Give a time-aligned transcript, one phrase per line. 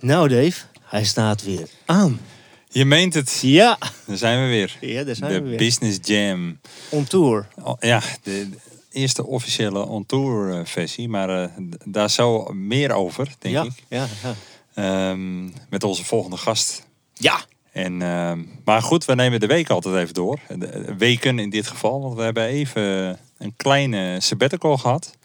[0.00, 2.20] Nou Dave, hij staat weer aan.
[2.68, 3.38] Je meent het.
[3.42, 4.76] Ja, Daar zijn we weer.
[4.80, 5.58] ja daar zijn de we weer.
[5.58, 6.58] Business Jam.
[6.88, 7.48] On tour.
[7.62, 8.56] Oh, ja, de, de
[8.92, 11.08] eerste officiële on-tour eh, versie.
[11.08, 11.48] Maar eh,
[11.84, 13.72] daar zo meer over, denk ja, ik.
[13.88, 14.34] ja, ja.
[14.74, 16.86] Ehm, met onze volgende gast.
[17.14, 17.40] Ja,
[17.72, 20.38] En, ehm, maar goed, we nemen de week altijd even door.
[20.58, 22.00] De weken in dit geval.
[22.00, 25.16] Want we hebben even een kleine sabbatical gehad.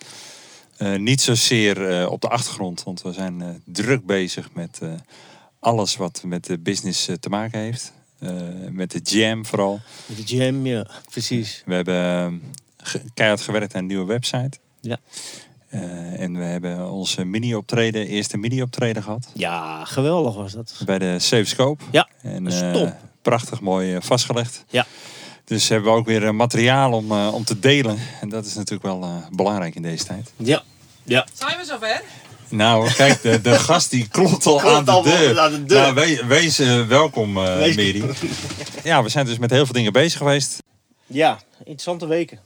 [0.82, 2.84] Eh, niet zozeer eh, op de achtergrond.
[2.84, 4.80] Want we zijn eh, druk bezig met
[5.60, 7.94] alles wat met de business te maken heeft.
[8.70, 9.80] Met de jam vooral.
[10.06, 11.64] met de jam, ja, precies.
[11.66, 12.36] We hebben ehm,
[12.78, 14.58] ge- keihard gewerkt aan een nieuwe website.
[14.82, 14.98] Ja.
[16.18, 19.32] En we hebben onze mini-optreden, eerste mini-optreden gehad.
[19.34, 20.82] Ja, geweldig was dat.
[20.86, 21.84] Bij de Safe Scope.
[21.92, 22.96] Ja, En, dat is eh, top.
[23.22, 24.64] prachtig mooi vastgelegd.
[24.70, 24.86] Ja.
[25.46, 27.98] Dus hebben we ook weer eh, materiaal om, eh, om te delen.
[28.22, 30.32] En dat is natuurlijk wel eh, belangrijk in deze tijd.
[30.38, 30.62] Ja,
[31.04, 31.28] ja.
[31.34, 32.02] Zijn we zover?
[32.50, 35.40] Nou, kijk, de, de gast die klopt al Klopt aan de al deur.
[35.40, 35.82] aan de deur.
[35.82, 38.04] Nou, we- wees welkom, eh Wees- Mary.
[38.84, 40.64] Ja, we zijn dus met heel veel dingen bezig geweest.
[41.08, 42.40] Ja, interessante weken.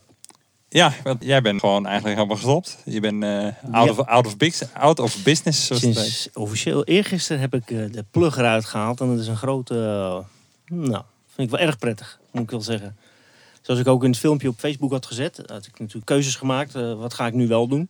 [0.68, 2.76] Ja, want jij bent gewoon eigenlijk helemaal gestopt.
[2.84, 3.44] Je bent eh,
[3.74, 3.90] out, Ja.
[3.90, 5.82] of, out, of big, out of business, zoals.
[5.82, 9.00] Sinds officieel eergisteren heb ik eh, de plug eruit gehaald.
[9.00, 9.74] En dat is een grote,
[10.66, 11.02] nou,
[11.36, 12.96] vind ik wel erg prettig, moet ik wel zeggen.
[13.62, 16.74] Zoals ik ook in het filmpje op Facebook had gezet, had ik natuurlijk keuzes gemaakt.
[16.74, 17.88] eh, wat ga ik nu wel doen?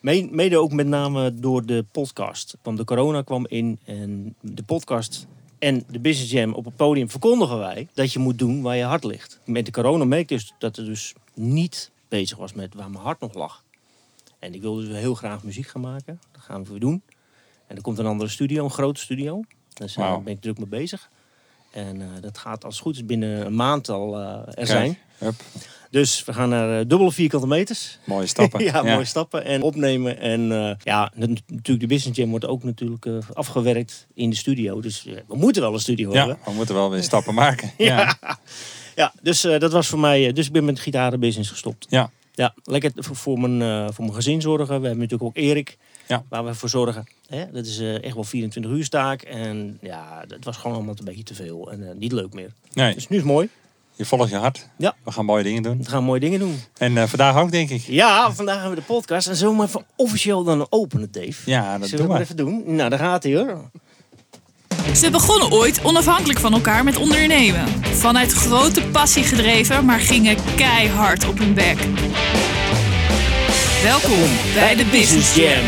[0.00, 2.56] Me- Mede ook met name door de podcast.
[2.62, 5.26] Want de corona kwam in en de podcast
[5.58, 8.82] en de Business Jam op het podium verkondigen wij dat je moet doen waar je
[8.84, 9.40] hart ligt.
[9.44, 13.04] Met de corona merkte ik dus dat er dus niet bezig was met waar mijn
[13.04, 13.64] hart nog lag.
[14.38, 16.20] En ik wilde dus heel graag muziek gaan maken.
[16.32, 17.02] Dat gaan we weer doen.
[17.66, 19.42] En er komt een andere studio, een grote studio.
[20.04, 21.08] Daar ben ik druk mee bezig.
[21.72, 24.66] En eh, dat gaat als het goed is binnen een maand al eh, er Kijk,
[24.66, 24.98] zijn.
[25.90, 27.98] Dus we gaan naar eh, dubbele vierkante meters.
[28.04, 28.64] mooie stappen.
[28.72, 30.18] ja, mooie stappen en opnemen.
[30.20, 30.40] En
[30.84, 34.80] ja, nat- natuurlijk de Business Jam wordt ook natuurlijk afgewerkt in de studio.
[34.80, 36.38] Dus we moeten wel een studio Ja, hebben.
[36.44, 37.70] we moeten wel weer stappen maken.
[37.78, 38.18] Ja.
[38.96, 40.32] Ja, dus dat was voor mij.
[40.32, 41.86] dus ik ben met gitarenbusiness gestopt.
[41.88, 42.10] Ja.
[42.34, 44.66] Ja, lekker voor, voor mijn, voor mijn gezin zorgen.
[44.66, 46.24] We hebben natuurlijk ook Erik, Ja.
[46.28, 47.04] waar we voor zorgen.
[47.28, 47.44] Hè?
[47.52, 49.22] Dat is eh, echt wel 24 uur taak.
[49.22, 51.70] En ja, dat was gewoon allemaal een beetje te veel.
[51.72, 52.52] En eh, niet leuk meer.
[52.72, 53.48] Nee, Dus nu is het mooi.
[53.94, 54.68] je volgt je hart.
[54.78, 54.94] Ja.
[55.04, 55.78] We gaan mooie dingen doen.
[55.82, 56.60] We gaan mooie dingen doen.
[56.78, 57.82] En eh, vandaag ook, denk ik.
[57.86, 59.28] Ja, vandaag hebben we de podcast.
[59.28, 61.50] En zullen we maar even officieel dan openen, Dave?
[61.50, 62.22] Ja, dat Zullen we doen maar we.
[62.22, 62.74] even doen?
[62.76, 63.70] Nou, daar gaat hij hoor.
[64.94, 67.68] Ze begonnen ooit onafhankelijk van elkaar met ondernemen.
[67.82, 71.78] Vanuit grote passie gedreven, maar gingen keihard op hun bek.
[73.82, 75.64] Welkom bij de Business Jam.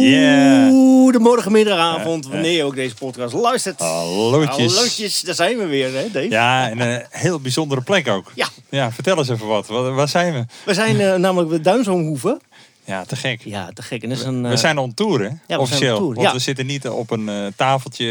[0.00, 0.68] Yeah.
[0.68, 3.78] Goedemorgen, middag, avond, wanneer je ook deze podcast luistert.
[3.78, 4.74] Hallootjes.
[4.74, 6.28] Hallootjes, daar zijn we weer, hè, Dave?
[6.28, 8.32] Ja, en een heel bijzondere plek ook.
[8.34, 8.48] Ja.
[8.68, 9.66] Ja, vertel eens even wat.
[9.66, 10.44] Waar, waar zijn we?
[10.64, 12.40] We zijn eh, namelijk bij Duinshoomhoeven.
[12.84, 13.40] Ja, te gek.
[13.44, 14.02] Ja, te gek.
[14.02, 15.30] En is een, We eh, zijn on tour, hè?
[15.46, 15.92] zijn Officieel.
[15.94, 16.32] on tour, Want ja.
[16.32, 18.06] we zitten niet op een eh, tafeltje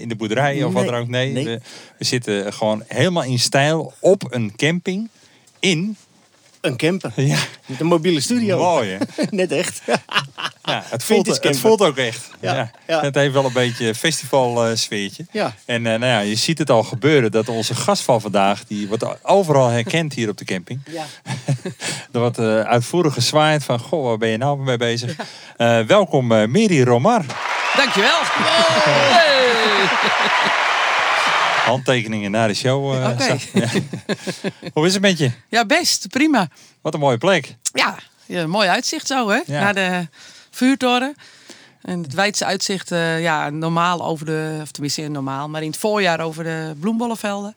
[0.00, 1.08] in de boerderij of wat dan ook.
[1.08, 1.44] Nee, nee.
[1.44, 1.60] We,
[1.98, 5.08] we zitten gewoon helemaal in stijl op een camping
[5.60, 5.96] in.
[6.60, 7.12] Een camper.
[7.16, 8.58] Ja, Met een mobiele studio.
[8.58, 8.98] mooi hè?
[9.30, 9.80] Net echt.
[10.62, 12.30] Ja, het, voelt, het voelt ook echt.
[12.40, 13.00] Ja, Ja, ja.
[13.00, 15.26] Het heeft wel een beetje festival sfeertje.
[15.32, 15.54] ja.
[15.64, 18.88] En eh, nou ja, je ziet het al gebeuren dat onze gast van vandaag, die
[18.88, 20.80] wordt overal herkend hier op de camping.
[20.90, 21.04] ja.
[22.12, 25.16] Er wordt eh, uitvoerig gezwaaid van, goh, waar ben je nou mee bezig?
[25.56, 27.24] Eh, welkom eh Miri Romar.
[27.76, 28.18] Dankjewel.
[28.22, 29.48] Hey.
[31.68, 32.94] Handtekeningen na de show.
[32.94, 33.68] eh, ja.
[34.74, 35.30] Hoe is het met je?
[35.48, 36.08] Ja, best.
[36.08, 36.48] Prima.
[36.80, 37.54] Wat een mooie plek.
[37.72, 37.96] Ja,
[38.26, 39.40] ja mooi uitzicht zo, hè?
[39.46, 39.60] Ja.
[39.60, 40.06] Naar de
[40.50, 41.14] vuurtoren.
[41.82, 45.78] En het wijdse uitzicht, eh, ja, normaal over de, of tenminste normaal, maar in het
[45.78, 47.56] voorjaar over de bloembollenvelden.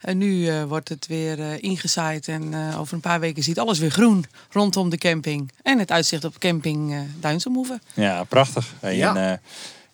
[0.00, 3.58] En nu eh, wordt het weer eh, ingezaaid en eh, over een paar weken ziet
[3.58, 5.52] alles weer groen rondom de camping.
[5.62, 7.82] En het uitzicht op camping eh Duinsenhoeven.
[7.94, 8.72] Ja, prachtig.
[8.80, 9.30] En, Ja.
[9.32, 9.38] eh,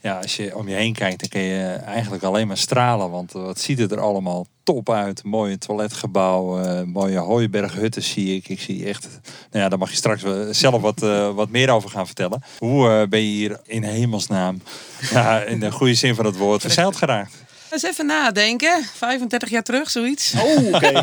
[0.07, 3.11] ja, als je om je heen kijkt, dan kun je eigenlijk alleen maar stralen.
[3.11, 5.25] Want eh, wat ziet het er allemaal top uit.
[5.25, 8.49] Mooie toiletgebouw, eh, mooie hooiberghutten zie ik.
[8.49, 9.09] Ik zie echt...
[9.51, 12.43] Nou ja, daar mag je straks zelf wat, eh, wat meer over gaan vertellen.
[12.59, 14.61] Hoe ben je hier in hemelsnaam,
[15.13, 17.46] ja, in de goede zin van het woord, verzeild geraakt?
[17.77, 18.85] Eens even nadenken.
[18.95, 20.33] 35 jaar terug, zoiets.
[20.39, 20.93] Oh, oké.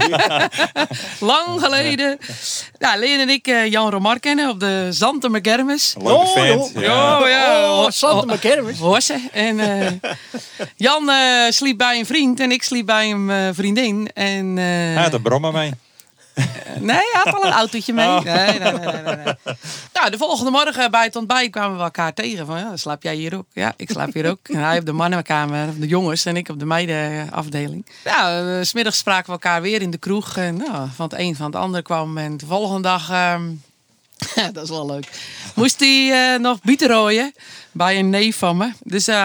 [1.19, 2.17] Lang geleden.
[2.79, 5.95] Ja, Leen en ik eh, Jan Romar kennen op de Zantemer Kermis.
[6.01, 6.35] Oh.
[6.73, 7.19] Ja.
[7.21, 7.89] Oh ja, Oh.
[8.79, 9.21] Hossen.
[9.31, 9.91] En eh,
[10.87, 14.09] Jan eh, sliep bij een vriend en ik sliep bij een eh, vriendin.
[14.13, 15.71] En, eh, Hij had een brommer mee.
[16.79, 18.07] Nee, hij had al een autootje mee.
[18.07, 18.21] Oh.
[18.21, 19.35] Nee, nee, nee, nee, nee.
[19.93, 22.45] Nou, de volgende morgen bij het ontbijt kwamen we elkaar tegen.
[22.45, 23.45] Van, ja, slaap jij hier ook?
[23.51, 24.47] Ja, ik slaap hier ook.
[24.47, 27.85] En hij op de mannenkamer, de jongens, en ik op de meidenafdeling.
[28.03, 30.37] Ja, eh, 's smiddags spraken we elkaar weer in de kroeg.
[30.37, 32.17] En nou, van het een van het ander kwam.
[32.17, 33.41] En de volgende dag ehm,
[34.53, 35.07] dat is wel leuk.
[35.55, 37.33] Moest hij eh, nog bieten rooien
[37.73, 38.71] bij een neef van me.
[38.83, 39.15] Dus eh,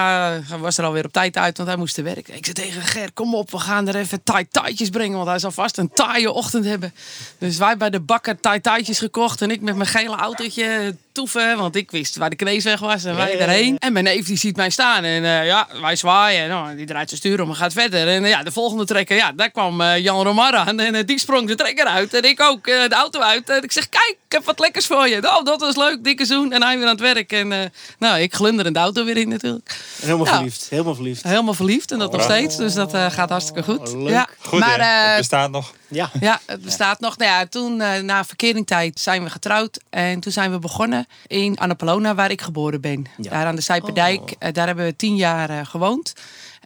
[0.49, 2.37] hij was er alweer op tijd uit, want hij moest te werken.
[2.37, 4.47] Ik zei tegen Ger, kom op, we gaan er even taai
[4.91, 5.17] brengen.
[5.17, 6.95] Want hij zal vast een taaie ochtend hebben.
[7.39, 9.43] Dus wij bij de bakker taai gekocht.
[9.43, 11.57] En ik met mijn gele autootje toeven.
[11.57, 13.79] Want ik wist waar de knees weg was en wij erheen.
[13.79, 15.05] En mijn neef die ziet mij staan.
[15.05, 16.49] En uh, ja, wij zwaaien.
[16.49, 18.09] Nou, die draait zijn stuur om en gaat verder.
[18.09, 20.81] En ja, de volgende trekker, ja, daar kwam Jan Romar aan.
[20.81, 22.15] En die sprong de trekker uit.
[22.15, 23.49] En ik ook de auto uit.
[23.49, 25.17] En ik zeg, kijk, ik heb wat lekkers voor je.
[25.17, 26.53] Oh, dat was leuk, dikke zoen.
[26.53, 27.33] En hij weer aan het werk.
[27.33, 29.81] En nou, ik glunder de auto weer in natuurlijk.
[30.01, 31.23] helemaal verliefd, helemaal verliefd.
[31.23, 32.57] Helemaal verliefd en dat nog steeds.
[32.57, 33.95] Dus dat uh, gaat hartstikke goed.
[33.95, 34.13] Oh, leuk.
[34.13, 34.29] Ja.
[34.39, 35.75] Goed, maar, uh, het bestaat nog.
[35.89, 37.17] Ja, ja het bestaat nog.
[37.17, 39.81] Nou ja, toen uh, na verkeringstijd zijn we getrouwd.
[39.91, 43.07] En toen zijn we begonnen in Annapolona, waar ik geboren ben.
[43.17, 43.31] Ja.
[43.31, 44.21] Daar aan de Zijperdijk.
[44.21, 44.53] Oh.
[44.53, 46.13] daar hebben we tien jaar gewoond.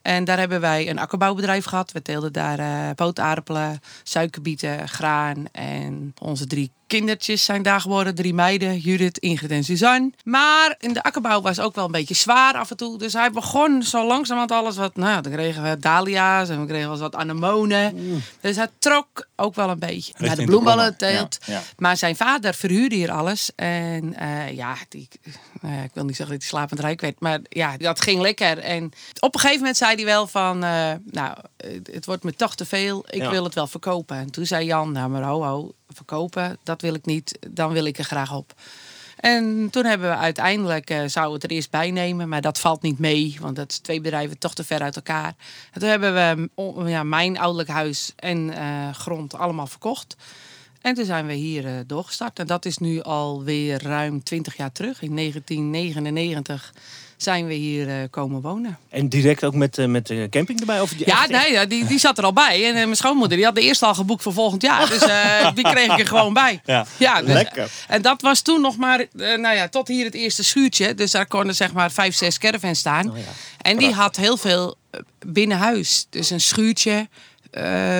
[0.02, 1.92] En daar hebben wij een akkerbouwbedrijf gehad.
[1.92, 5.44] We teelden daar uh, pootaardappelen, suikerbieten, graan.
[5.52, 8.14] En onze drie kindertjes zijn daar geworden.
[8.14, 10.12] Drie meiden, Judith, Ingrid en Suzanne.
[10.24, 12.98] Maar in de akkerbouw was ook wel een beetje zwaar af en toe.
[12.98, 14.96] Dus hij begon zo langzamerhand alles wat...
[14.96, 17.94] Nou, dan kregen we dahlia's en we kregen wel wat anemonen.
[17.94, 18.22] Mm.
[18.40, 21.38] Dus hij trok ook wel een beetje naar de bloemballen teelt.
[21.44, 21.62] Ja, ja.
[21.76, 23.50] Maar zijn vader verhuurde hier alles.
[23.56, 25.08] En uh, ja, die,
[25.64, 27.20] uh, ik wil niet zeggen dat hij slapend rijk werd.
[27.20, 28.58] Maar ja, dat ging lekker.
[28.58, 30.64] En op een gegeven moment zei hij wel van...
[30.64, 31.36] Uh, nou,
[31.92, 33.04] het wordt me toch te veel.
[33.10, 34.16] Ik wil het wel verkopen.
[34.16, 37.84] En toen zei Jan, nou maar ho, ho verkopen, dat wil ik niet, dan wil
[37.84, 38.54] ik er graag op.
[39.16, 42.82] En toen hebben we uiteindelijk, uh, zouden het er eerst bij nemen, maar dat valt
[42.82, 45.34] niet mee, want dat is twee bedrijven toch te ver uit elkaar.
[45.72, 50.16] En toen hebben we ja, mijn ouderlijk huis en uh, grond allemaal verkocht.
[50.82, 52.38] En toen zijn we hier uh, doorgestart.
[52.38, 56.72] En dat is nu alweer ruim 20 jaar terug, in 1999
[57.16, 58.78] zijn we hier uh, komen wonen.
[58.88, 60.80] En direct ook met, uh, met de camping erbij?
[60.80, 62.66] Of die ja, nee, ja, die, die zat er al bij.
[62.66, 64.88] En mijn schoonmoeder die had de eerste al geboekt voor volgend jaar.
[64.88, 65.00] Dus
[65.54, 66.60] die kreeg ik er gewoon bij.
[66.64, 67.70] Ja, ja dus, lekker.
[67.88, 70.94] En dat was toen nog maar, nou ja, tot hier het eerste schuurtje.
[70.94, 73.10] Dus daar konden zeg maar vijf, zes caravans staan.
[73.10, 73.24] Oh, ja.
[73.58, 74.76] En die had heel veel
[75.26, 76.06] binnen huis.
[76.10, 77.08] Dus een schuurtje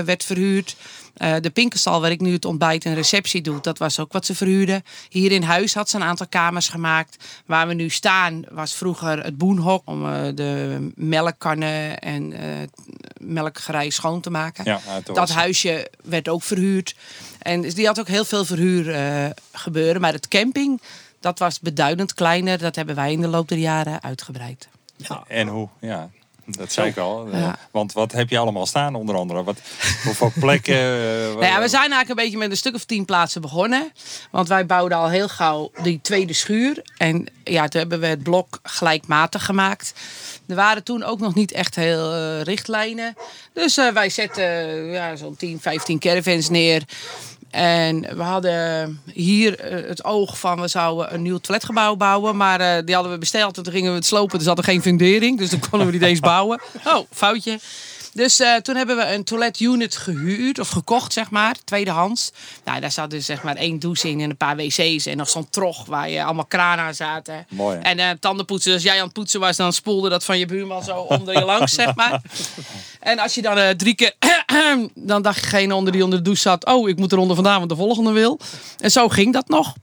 [0.05, 0.77] werd verhuurd.
[1.17, 4.27] Uh, de Pinkenstal, waar ik nu het ontbijt en receptie doe, dat was ook wat
[4.27, 4.83] ze verhuurden.
[5.09, 7.25] Hier in huis had ze een aantal kamers gemaakt.
[7.47, 12.39] Waar we nu staan was vroeger het boenhok om uh, de melkkannen en uh,
[13.17, 14.65] melkgerei schoon te maken.
[14.65, 14.81] Ja,
[15.13, 16.97] dat huisje werd ook verhuurd.
[17.39, 20.01] En die had ook heel veel verhuur gebeuren.
[20.01, 20.81] Maar het camping,
[21.21, 22.59] dat was beduidend kleiner.
[22.59, 24.69] Dat hebben wij in de loop der jaren uitgebreid.
[24.97, 25.25] Ja.
[25.29, 25.69] En hoe?
[25.81, 26.11] Ja,
[26.45, 27.29] dat zei ik al.
[27.33, 27.59] Ja.
[27.71, 29.43] Want wat heb je allemaal staan onder andere?
[29.43, 29.59] Wat,
[30.05, 30.75] hoeveel plekken?
[31.33, 33.93] nou ja, we zijn eigenlijk een beetje met een stuk of tien plaatsen begonnen.
[34.31, 36.83] Want wij bouwden al heel gauw die tweede schuur.
[36.97, 39.95] En ja, toen hebben we het blok gelijkmatig gemaakt.
[40.47, 43.17] Er waren toen ook nog niet echt heel uh, richtlijnen.
[43.53, 44.45] Dus uh, wij zetten
[44.85, 46.83] ja, zo'n 10, 15 caravans neer.
[47.53, 52.37] En we hadden hier eh, het oog van we zouden een nieuw toiletgebouw bouwen.
[52.37, 54.39] Maar uh, die hadden we besteld en toen gingen we het slopen.
[54.39, 55.39] Dus hadden geen fundering.
[55.39, 56.61] Dus dan konden we niet eens bouwen.
[56.87, 57.59] Oh, foutje.
[58.13, 62.33] Dus uh, toen hebben we een toiletunit gehuurd of gekocht, zeg maar, tweedehands.
[62.65, 65.29] Nou, daar zat dus zeg maar één douche in en een paar wc's en nog
[65.29, 67.47] zo'n trog waar je allemaal kranen aan zaten.
[67.49, 67.79] Mooi.
[67.79, 70.83] En uh, tandenpoetsen, als jij aan het poetsen was, dan spoelde dat van je buurman
[70.83, 72.21] zo onder je langs, zeg maar.
[73.01, 74.15] En als je dan uh, drie keer,
[74.95, 77.59] dan dacht degene onder die onder de douche zat, oh, ik moet er onder vandaan,
[77.59, 78.39] want de volgende wil.
[78.79, 79.75] En zo ging dat nog.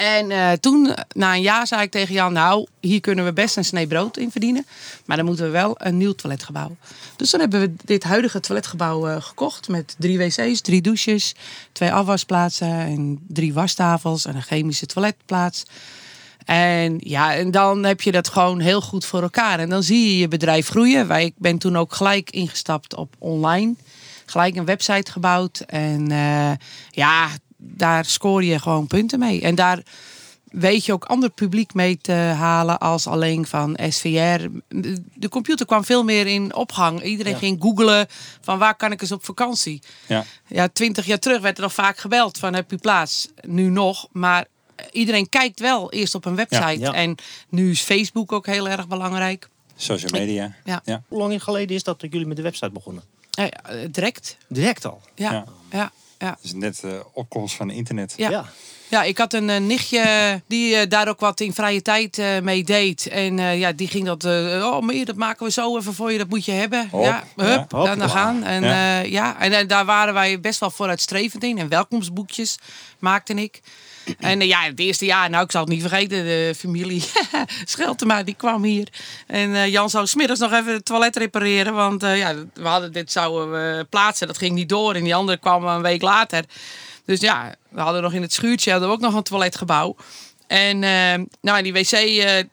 [0.00, 3.56] En uh, toen, na een jaar, zei ik tegen Jan: Nou, hier kunnen we best
[3.56, 4.66] een snee brood in verdienen.
[5.04, 6.76] Maar dan moeten we wel een nieuw toiletgebouw.
[7.16, 9.68] Dus dan hebben we dit huidige toiletgebouw uh, gekocht.
[9.68, 11.34] Met drie wc's, drie douches,
[11.72, 15.64] twee afwasplaatsen en drie wastafels en een chemische toiletplaats.
[16.44, 19.58] En ja, en dan heb je dat gewoon heel goed voor elkaar.
[19.58, 21.08] En dan zie je je bedrijf groeien.
[21.08, 23.74] Wij, ben toen ook gelijk ingestapt op online.
[24.26, 25.60] Gelijk een website gebouwd.
[25.60, 26.52] En uh,
[26.90, 27.28] ja,
[27.60, 29.40] daar scoor je gewoon punten mee.
[29.40, 29.82] En daar
[30.50, 34.46] weet je ook ander publiek mee te halen als alleen van SVR.
[35.14, 37.02] De computer kwam veel meer in opgang.
[37.02, 38.06] Iedereen ging googlen
[38.40, 39.82] van waar kan ik eens op vakantie.
[40.06, 40.24] Ja.
[40.46, 43.28] ja, twintig jaar terug werd er al vaak gebeld van heb je plaats?
[43.42, 44.46] Nu nog, maar
[44.92, 46.90] iedereen kijkt wel eerst op een website.
[46.90, 47.14] En
[47.48, 49.48] nu is Facebook ook heel erg belangrijk.
[49.76, 50.54] Social media.
[50.64, 50.80] Ja.
[50.84, 51.02] ja.
[51.08, 53.02] Hoe lang geleden is dat dat jullie met de website begonnen?
[53.30, 53.50] Ja,
[53.90, 54.36] direct.
[54.48, 55.00] Direct al?
[55.14, 55.44] Ja.
[55.70, 55.92] ja.
[56.20, 56.38] Ja.
[56.42, 58.14] Dus net de opkomst van internet.
[58.16, 58.44] Ja.
[58.88, 59.02] ja.
[59.02, 62.64] ik had een uh, nichtje die uh, daar ook wat in vrije tijd uh, mee
[62.64, 63.06] deed.
[63.06, 64.24] En ja, die ging dat,
[64.62, 66.90] oh meer, dat maken we zo even voor je, dat moet je hebben.
[66.92, 67.96] ja, hup, ja.
[67.96, 68.44] dan gaan.
[68.44, 69.00] En, ja.
[69.00, 69.40] ja.
[69.40, 71.58] en daar waren wij best wel vooruitstrevend in.
[71.58, 72.58] En welkomstboekjes
[72.98, 73.60] maakte ik.
[74.18, 77.04] En ja, het eerste jaar, nou ik zal het niet vergeten, de familie
[77.64, 78.88] Scheltema, die kwam hier.
[79.26, 83.50] En Jan zou smiddags nog even het toilet repareren, want ja, we hadden dit zouden
[83.50, 84.94] we plaatsen, dat ging niet door.
[84.94, 86.44] En die andere kwam een week later.
[87.04, 89.96] Dus ja, we hadden nog in het schuurtje hadden we ook nog een toiletgebouw.
[90.46, 92.44] En eh, nou, die wc eh,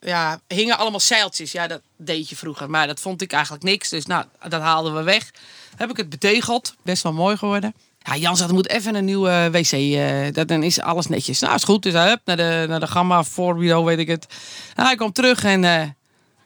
[0.00, 1.52] ja, hingen allemaal zeiltjes.
[1.52, 2.70] Ja, dat deed je vroeger.
[2.70, 3.88] Maar dat vond ik eigenlijk niks.
[3.88, 5.30] Dus nou, dat haalden we weg.
[5.76, 6.74] Heb ik het betegeld.
[6.82, 7.74] Best wel mooi geworden.
[8.06, 9.72] Ja, Jan zegt, er moet even een nieuwe wc.
[9.72, 11.40] eh, dat, dan is alles netjes.
[11.40, 11.82] Nou, is goed.
[11.82, 14.26] Dus hij hup, naar de, naar de gamma voorbureau, weet ik het.
[14.74, 15.64] Nou, hij komt terug en...
[15.64, 15.80] eh,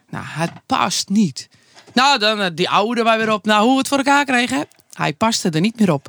[0.09, 1.49] nou, het past niet.
[1.93, 3.45] Nou, dan eh, die oude maar weer op.
[3.45, 4.67] Nou, hoe we het voor elkaar kregen.
[4.93, 6.07] Hij paste er niet meer op.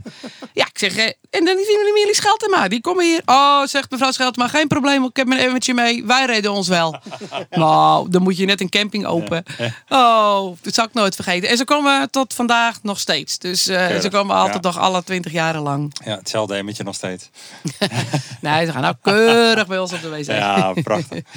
[0.53, 2.69] Ja, zeg, eh, en dan is die Millie Scheltema.
[2.69, 3.23] Die komen hier.
[3.25, 5.05] Oh, zegt mevrouw Scheltema, geen probleem.
[5.05, 6.07] Ik heb mijn eventje mee.
[6.07, 6.97] Wij reden ons wel.
[7.51, 9.45] nou, dan moet je net een camping open.
[9.89, 11.49] Oh, dat zal ik nooit vergeten.
[11.49, 13.39] En ze komen tot vandaag nog steeds.
[13.39, 14.71] Dus eh, ze komen altijd ja.
[14.71, 15.93] nog alle twintig jaren lang.
[16.05, 17.31] Ja, hetzelfde emmetje nog steeds.
[18.41, 20.27] Nee, ze gaan nou keurig bij ons op de wc.
[20.27, 21.23] Ja, prachtig.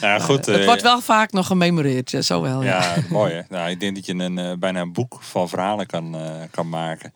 [0.00, 0.46] Ja, goed.
[0.46, 2.10] het eh, wordt wel vaak nog gememoreerd.
[2.10, 2.82] ja, Zo wel, ja.
[2.82, 3.40] Ja, mooi hè.
[3.48, 6.68] Nou, ik denk dat je een, eh, bijna een boek van verhalen kan, eh, kan
[6.68, 7.14] maken.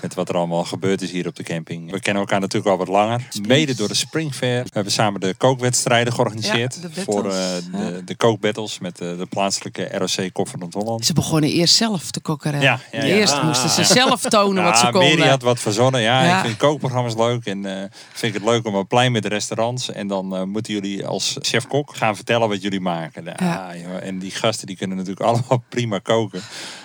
[0.00, 1.90] Met wat er allemaal gebeurd is hier op de camping.
[1.90, 3.28] We kennen elkaar natuurlijk al wat langer.
[3.46, 4.62] Mede door de Spring Fair.
[4.62, 6.74] We hebben samen de kookwedstrijden georganiseerd.
[6.74, 7.04] Ja, de battles.
[7.04, 7.34] voor eh,
[7.80, 11.04] de, de kookbattles met eh, de plaatselijke ROC Kop van Noord-Holland.
[11.06, 12.60] Ze begonnen eerst zelf te kokkeren.
[12.60, 13.14] Ja, ja, ja.
[13.14, 13.44] Eerst Ah.
[13.44, 15.18] moesten ze zelf tonen wat ze Ja, konden.
[15.18, 16.00] Mary had wat verzonnen.
[16.00, 16.36] Ja, Ja.
[16.38, 17.44] ik vind kookprogramma's leuk.
[17.46, 19.90] En eh vind ik het leuk om een plein met de restaurants.
[19.92, 23.24] En dan eh, moeten jullie als chef-kok gaan vertellen wat jullie maken.
[23.24, 23.76] Ja, Ja.
[23.76, 26.40] joh, en die gasten die kunnen natuurlijk allemaal prima koken.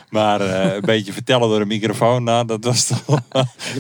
[0.10, 3.20] Maar eh, een beetje vertellen door een microfoon, nou, dat was toch...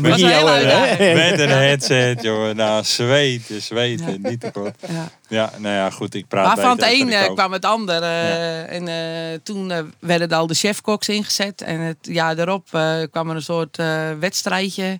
[0.01, 1.13] Je jou uitdaging.
[1.13, 2.55] met een headset, jongen.
[2.55, 4.19] Nou, zweten, zweten.
[4.21, 4.75] Niet te kort.
[4.89, 5.09] Ja.
[5.27, 6.13] Ja, nou ja, goed.
[6.13, 8.01] Ik praat Maar van het een eh, kwam het ander.
[8.01, 11.61] eh, En toen werden al de chefkoks ingezet.
[11.61, 12.67] En het jaar daarop
[13.11, 13.77] kwam er een soort
[14.19, 14.99] wedstrijdje.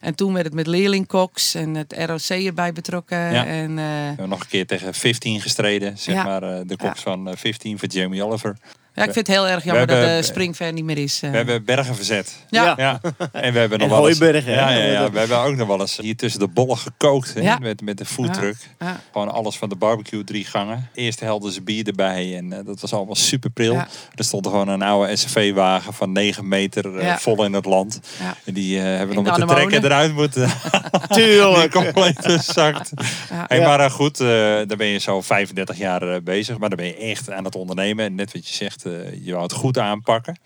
[0.00, 3.18] En toen werd het met leerlingkoks en het ROC erbij betrokken.
[3.32, 3.46] Ja.
[3.46, 5.98] En, We hebben nog een keer tegen 15 gestreden.
[5.98, 6.22] Zeg Ja.
[6.24, 8.56] maar de koks van eh, 15 voor Jamie Oliver.
[8.94, 11.20] Ja, ik vind het heel erg jammer hebben- dat de Springfair niet meer is.
[11.22, 11.30] eh.
[11.30, 12.34] We hebben bergen verzet.
[12.50, 12.74] ja.
[12.76, 13.00] Ja,
[13.32, 14.58] en we hebben nog En wel eens, hooibergen, hè?
[14.60, 17.80] ja, ja, ja, we hebben ook nog wel eens hier tussen de bollen gekookt met,
[17.80, 18.56] met de foodtruck.
[18.78, 19.00] Ja.
[19.12, 20.88] Gewoon alles van de barbecue, drie gangen.
[20.94, 23.72] Eerst helden ze bier erbij en eh, dat was allemaal super pril.
[23.72, 23.88] Ja.
[24.14, 27.18] Er stond gewoon een oude SUV-wagen van 9 meter eh, Ja.
[27.18, 28.00] vol in het land.
[28.20, 28.36] Ja.
[28.44, 29.84] En die eh, hebben nog met de trekker wonen.
[29.84, 30.50] eruit moeten.
[31.08, 31.70] die Tuurlijk.
[31.72, 32.90] compleet gezakt.
[33.30, 33.44] Ja.
[33.48, 33.60] Hey.
[33.60, 36.58] Maar goed, eh daar ben je zo 35 jaar eh, bezig.
[36.58, 38.04] Maar dan ben je echt aan het ondernemen.
[38.04, 40.38] En net wat je zegt, eh, je wou het goed aanpakken.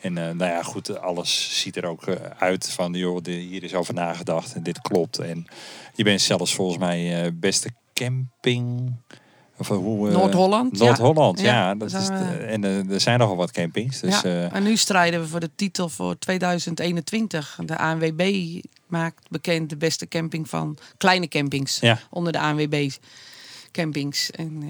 [0.00, 3.62] En eh, nou ja, goed, alles ziet er ook eh, uit van, joh, de- hier
[3.62, 5.18] is over nagedacht en dit klopt.
[5.18, 5.46] En
[5.94, 8.92] je bent zelfs volgens mij beste camping...
[9.56, 10.84] Of hoe, Noord-Holland, ja.
[10.84, 11.52] Noord-Holland, ja.
[11.52, 14.00] Ja, dat is en er zijn nogal wat campings.
[14.00, 14.50] Dus, ja.
[14.52, 17.58] en nu strijden we voor de titel voor 2021.
[17.64, 21.80] De ANWB maakt bekend de beste camping van kleine campings.
[21.80, 21.98] Ja.
[22.10, 22.90] Onder de ANWB
[23.74, 24.30] campings.
[24.30, 24.68] En eh,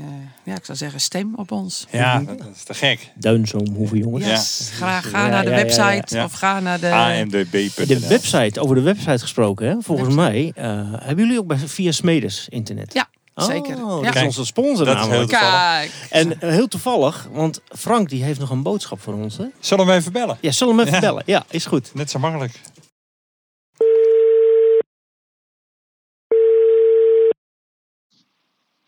[0.52, 1.86] ja, ik zou zeggen, stem op ons.
[1.90, 3.10] ja, dat is te gek.
[3.14, 4.24] Duinzoom, hoeveel jongens.
[4.26, 4.70] Yes.
[4.72, 6.18] Ga, ga Ja, naar de ja, ja, website ja.
[6.20, 6.24] Ja.
[6.24, 6.90] of ga naar de...
[6.92, 7.86] ANWB.nl.
[7.86, 9.76] De website, over de website gesproken, hè?
[9.80, 10.64] volgens mij eh,
[10.96, 12.92] hebben jullie ook bij, via Smedes internet.
[12.92, 13.84] Ja, zeker.
[13.84, 14.10] Oh, Ja.
[14.10, 15.30] dat is onze sponsor Dat namelijk.
[15.30, 15.40] heel.
[15.40, 15.90] Kijk.
[16.10, 19.36] En eh, heel toevallig, want Frank die heeft nog een boodschap voor ons.
[19.36, 19.44] Hè?
[19.60, 20.38] Zullen we even bellen?
[20.40, 21.08] Ja, zullen we hem even Ja.
[21.10, 21.22] bellen?
[21.26, 21.90] Ja, is goed.
[21.94, 22.52] Net zo makkelijk.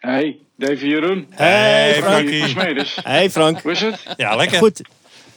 [0.06, 1.26] Hey, Davy Jeroen.
[1.30, 2.28] Hey, Hey, Frank.
[2.28, 3.02] Frankie.
[3.02, 3.60] Hey Frank.
[3.62, 4.14] Hoe is het?
[4.16, 4.58] Ja, lekker.
[4.58, 4.80] Goed.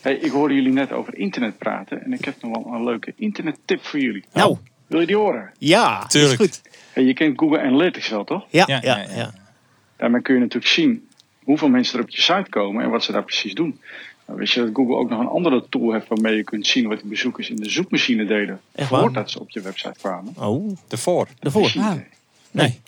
[0.01, 3.13] Hey, ik hoorde jullie net over internet praten en ik heb nog wel een leuke
[3.15, 4.23] internettip voor jullie.
[4.33, 4.57] Nou,
[4.87, 5.51] Wil je die horen?
[5.57, 6.39] ja, Tuurlijk.
[6.39, 6.61] is goed.
[6.93, 8.45] Hey, je kent Google Analytics wel, toch?
[8.49, 8.79] Ja, Ja,
[9.15, 9.33] ja.
[9.97, 11.07] Daarmee kun je natuurlijk zien
[11.43, 13.79] hoeveel mensen er op je site komen en wat ze daar precies doen.
[14.25, 16.87] Nou, wist je dat Google ook nog een andere tool heeft waarmee je kunt zien
[16.87, 18.99] wat de bezoekers in de zoekmachine deden Echt waar?
[18.99, 20.33] voordat ze op je website kwamen?
[20.37, 21.27] Oh, De voor.
[21.39, 21.71] daarvoor.
[21.77, 21.93] Ah.
[22.51, 22.79] Nee.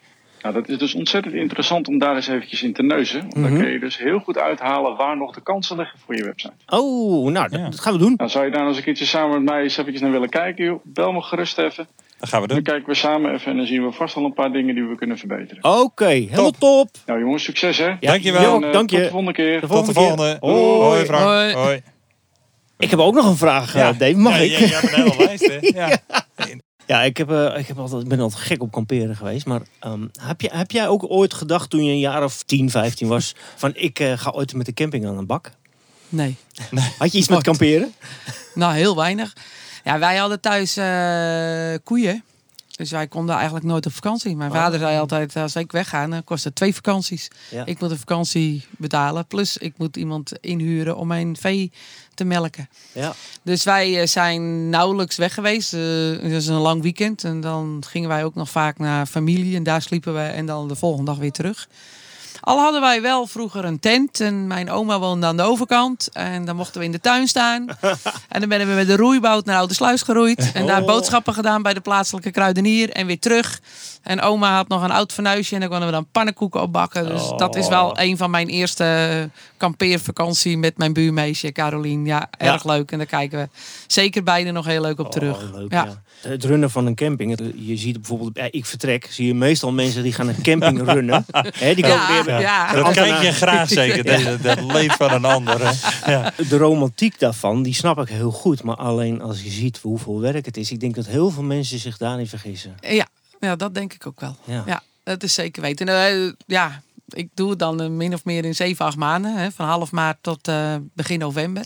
[0.41, 3.19] Nou, dat is dus ontzettend interessant om daar eens eventjes in te neuzen.
[3.21, 3.61] Want dan Mhm.
[3.61, 6.53] kun je dus heel goed uithalen waar nog de kansen liggen voor je website.
[6.67, 7.69] Oh, nou, dat, Ja.
[7.69, 8.13] dat gaan we doen.
[8.17, 10.29] Nou, zou je daar nou eens een keertje samen met mij eens eventjes naar willen
[10.29, 10.65] kijken?
[10.65, 10.79] Joh?
[10.83, 11.87] Bel me gerust even.
[12.19, 12.65] Dat gaan we Dan doen.
[12.65, 14.95] kijken we samen even en dan zien we vast al een paar dingen die we
[14.95, 15.63] kunnen verbeteren.
[15.81, 16.89] Oké, helemaal top.
[17.05, 17.87] Nou jongens, succes hè.
[17.87, 18.55] Ja, Dankjewel.
[18.55, 19.09] En, eh, dank Tot de je.
[19.09, 19.61] volgende keer.
[19.61, 20.37] De Tot de volgende.
[20.39, 20.53] Hoi.
[20.55, 21.23] Hoi Frank.
[21.23, 21.53] Hoi.
[21.53, 21.81] Hoi.
[22.77, 24.17] Ik heb ook nog een vraag, eh, Dave.
[24.17, 24.49] Mag ja, ik?
[24.51, 25.57] Ja, je hebt een hele lijst, hè?
[25.81, 25.97] Ja.
[26.85, 29.45] Ja, ik, heb, eh, ik heb altijd, ben altijd gek op kamperen geweest.
[29.45, 32.69] Maar ehm, heb, je, heb jij ook ooit gedacht toen je een jaar of 10,
[32.69, 33.35] 15 was...
[33.55, 35.51] van ik eh, ga ooit met de camping aan een bak?
[36.09, 36.35] Nee.
[36.97, 37.93] Had je iets met kamperen?
[38.53, 39.33] Nou, heel weinig.
[39.83, 42.23] Ja, wij hadden thuis eh, koeien.
[42.75, 44.35] Dus wij konden eigenlijk nooit op vakantie.
[44.35, 47.27] Mijn vader zei altijd, als ik wegga, dan kost het twee vakanties.
[47.49, 47.65] Ja.
[47.65, 49.27] Ik moet een vakantie betalen.
[49.27, 51.71] Plus ik moet iemand inhuren om mijn vee
[52.21, 52.69] te melken.
[52.91, 53.13] Ja.
[53.43, 55.73] Dus wij eh, zijn nauwelijks weg geweest.
[55.73, 55.79] Eh,
[56.21, 57.23] Het is een lang weekend.
[57.23, 59.55] En dan gingen wij ook nog vaak naar familie.
[59.55, 60.19] En daar sliepen we.
[60.21, 61.67] En dan de volgende dag weer terug.
[62.41, 66.09] Al hadden wij wel vroeger een tent en mijn oma woonde aan de overkant.
[66.13, 67.67] En dan mochten we in de tuin staan.
[68.29, 70.51] en dan ben we met de roeiboot naar Oude Sluis geroeid.
[70.53, 70.87] En daar Oh.
[70.87, 72.89] boodschappen gedaan bij de plaatselijke kruidenier.
[72.89, 73.59] En weer terug.
[74.01, 77.07] En oma had nog een oud fornuisje en daar konden we dan pannenkoeken op bakken.
[77.07, 82.05] Dus dat is wel een van mijn eerste kampeervakantie met mijn buurmeisje Carolien.
[82.05, 82.91] Ja, erg leuk.
[82.91, 83.49] En daar kijken we
[83.87, 85.37] zeker beide nog heel leuk op terug.
[85.43, 85.83] Oh, leuk, ja.
[85.83, 86.01] ja.
[86.21, 87.31] Het runnen van een camping.
[87.37, 90.81] het- Je ziet bijvoorbeeld, bij ik vertrek, zie je meestal mensen die gaan een camping
[90.93, 91.25] runnen.
[91.31, 92.73] Hè, die Ja, komen weer ja.
[92.73, 95.57] Dat kijk je graag zeker, dat, dat leeft van een ander.
[96.49, 98.63] De romantiek daarvan, die snap ik heel goed.
[98.63, 100.71] Maar alleen als je ziet hoeveel werk het is.
[100.71, 102.75] Ik denk dat heel veel mensen zich daarin vergissen.
[102.81, 103.07] Ja,
[103.39, 104.35] ja, dat denk ik ook wel.
[104.43, 104.63] Ja.
[104.65, 105.87] Ja, dat is zeker weten.
[105.87, 109.35] En, eh, ja, ik doe het dan eh, min of meer in 7, 8 maanden.
[109.37, 111.65] Hè, van half maart tot eh, begin november.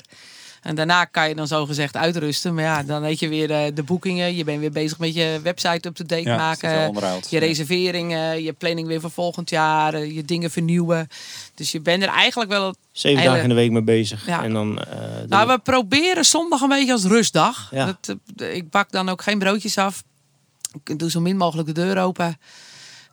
[0.65, 2.53] En daarna kan je dan zogezegd uitrusten.
[2.53, 4.35] Maar ja, dan weet je weer eh, de boekingen.
[4.35, 6.87] Je bent weer bezig met je website up-to-date Ja, maken.
[6.87, 7.29] onderhoud.
[7.29, 9.93] Je reserveringen, je planning weer voor volgend jaar.
[9.93, 11.07] eh, Je dingen vernieuwen.
[11.55, 12.75] Dus je bent er eigenlijk wel...
[12.91, 14.25] Zeven Hele- dagen in de week mee bezig.
[14.25, 14.43] Ja.
[14.43, 14.85] En dan, eh,
[15.21, 17.67] de- Nou, we proberen zondag een beetje als rustdag.
[17.71, 17.97] Ja.
[18.01, 18.17] Dat,
[18.49, 20.03] ik bak dan ook geen broodjes af.
[20.83, 22.37] Ik doe zo min mogelijk de deur open.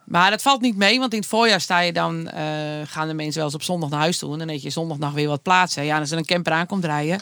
[0.05, 2.43] Maar dat valt niet mee, want in het voorjaar sta je dan, eh,
[2.85, 4.33] gaan de mensen wel eens op zondag naar huis toe.
[4.33, 5.85] En dan heb je zondag nog weer wat plaatsen.
[5.85, 7.21] Ja, als er een camper aankomt rijden.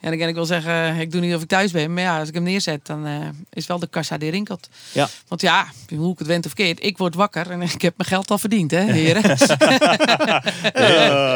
[0.00, 1.94] Ja, dan kan ik wel zeggen, ik doe niet of ik thuis ben.
[1.94, 3.12] Maar ja, als ik hem neerzet, dan eh,
[3.52, 4.68] is wel de kassa die rinkelt.
[4.92, 5.08] Ja.
[5.28, 5.66] Want ja,
[5.96, 8.38] hoe ik het went of keert, ik word wakker en ik heb mijn geld al
[8.38, 9.22] verdiend, hè, heren.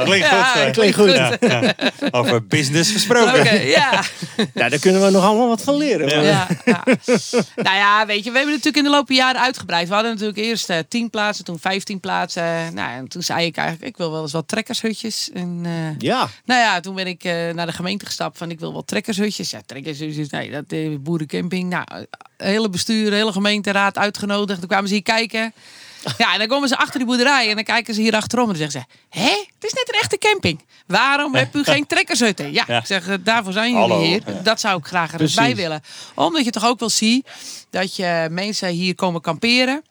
[0.04, 0.38] Klinkt goed.
[0.38, 0.70] Ja, hè?
[0.70, 1.12] klinkt goed.
[1.12, 1.74] Ja, ja.
[2.10, 3.40] Over business gesproken.
[3.40, 4.02] Oké, ja.
[4.54, 6.08] ja, daar kunnen we nog allemaal wat van leren.
[6.08, 6.22] Ja.
[6.22, 6.82] Ja, ja.
[7.56, 9.88] nou ja, weet je, we hebben natuurlijk in de loop der jaren uitgebreid.
[9.88, 12.74] We hadden natuurlijk eerst eh 10 plaatsen, toen 15 plaatsen.
[12.74, 15.30] Nou, en toen zei ik eigenlijk, ik wil wel eens wat trekkershutjes.
[15.34, 18.60] En, eh, Ja, nou ja, toen ben ik eh, naar de gemeente gestapt van ik
[18.60, 19.50] wil wel trekkershutjes.
[19.50, 21.70] Ja, trekkershutjes, nee, dat is boerencamping.
[21.70, 21.98] Nou, eh,
[22.36, 24.58] hele bestuur, hele gemeenteraad uitgenodigd.
[24.58, 25.52] Toen kwamen ze hier kijken.
[26.18, 28.58] Ja, en dan komen ze achter die boerderij en dan kijken ze hier achterom en
[28.58, 28.80] dan zeggen
[29.10, 30.64] ze: Hé, het is net een echte camping.
[30.86, 32.52] Waarom heb u geen trekkershutten?
[32.52, 32.78] Ja, Ja.
[32.78, 34.22] ik zeg: eh, Daarvoor zijn jullie Hallo, hier.
[34.42, 35.54] Dat zou ik graag er eens Precies.
[35.54, 35.82] bij willen.
[36.14, 37.28] Omdat je toch ook wel ziet
[37.70, 39.82] dat je mensen hier komen kamperen.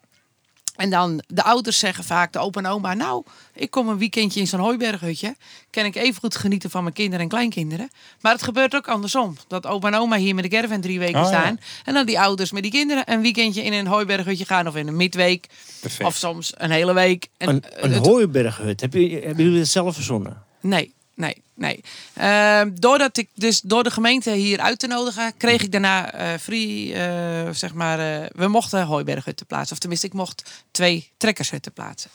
[0.74, 4.39] En dan de ouders zeggen vaak, de opa en oma, nou, ik kom een weekendje
[4.39, 5.36] in zo'n hooiberghutje.
[5.70, 7.90] Kan ik even goed genieten van mijn kinderen en kleinkinderen.
[8.22, 9.38] Maar het gebeurt ook andersom.
[9.48, 11.40] Dat opa en oma hier met de caravan drie weken Oh, ja.
[11.40, 11.59] staan.
[11.86, 14.68] En dan die ouders met die kinderen een weekendje in een hooiberghutje gaan.
[14.68, 15.48] Of in een midweek.
[15.81, 16.09] Perfect.
[16.09, 17.27] Of soms een hele week.
[17.38, 18.81] En, een, eh, een het- hooiberghut.
[18.81, 20.44] Heb je, hebben jullie het zelf verzonnen?
[20.62, 21.83] Nee, nee, nee.
[22.13, 26.39] Ehm, doordat ik dus door de gemeente hier uit te nodigen, kreeg ik daarna eh
[26.39, 29.73] free, eh, zeg maar, eh, we mochten hooiberghutten plaatsen.
[29.73, 32.09] Of tenminste, ik mocht twee trekkershutten plaatsen.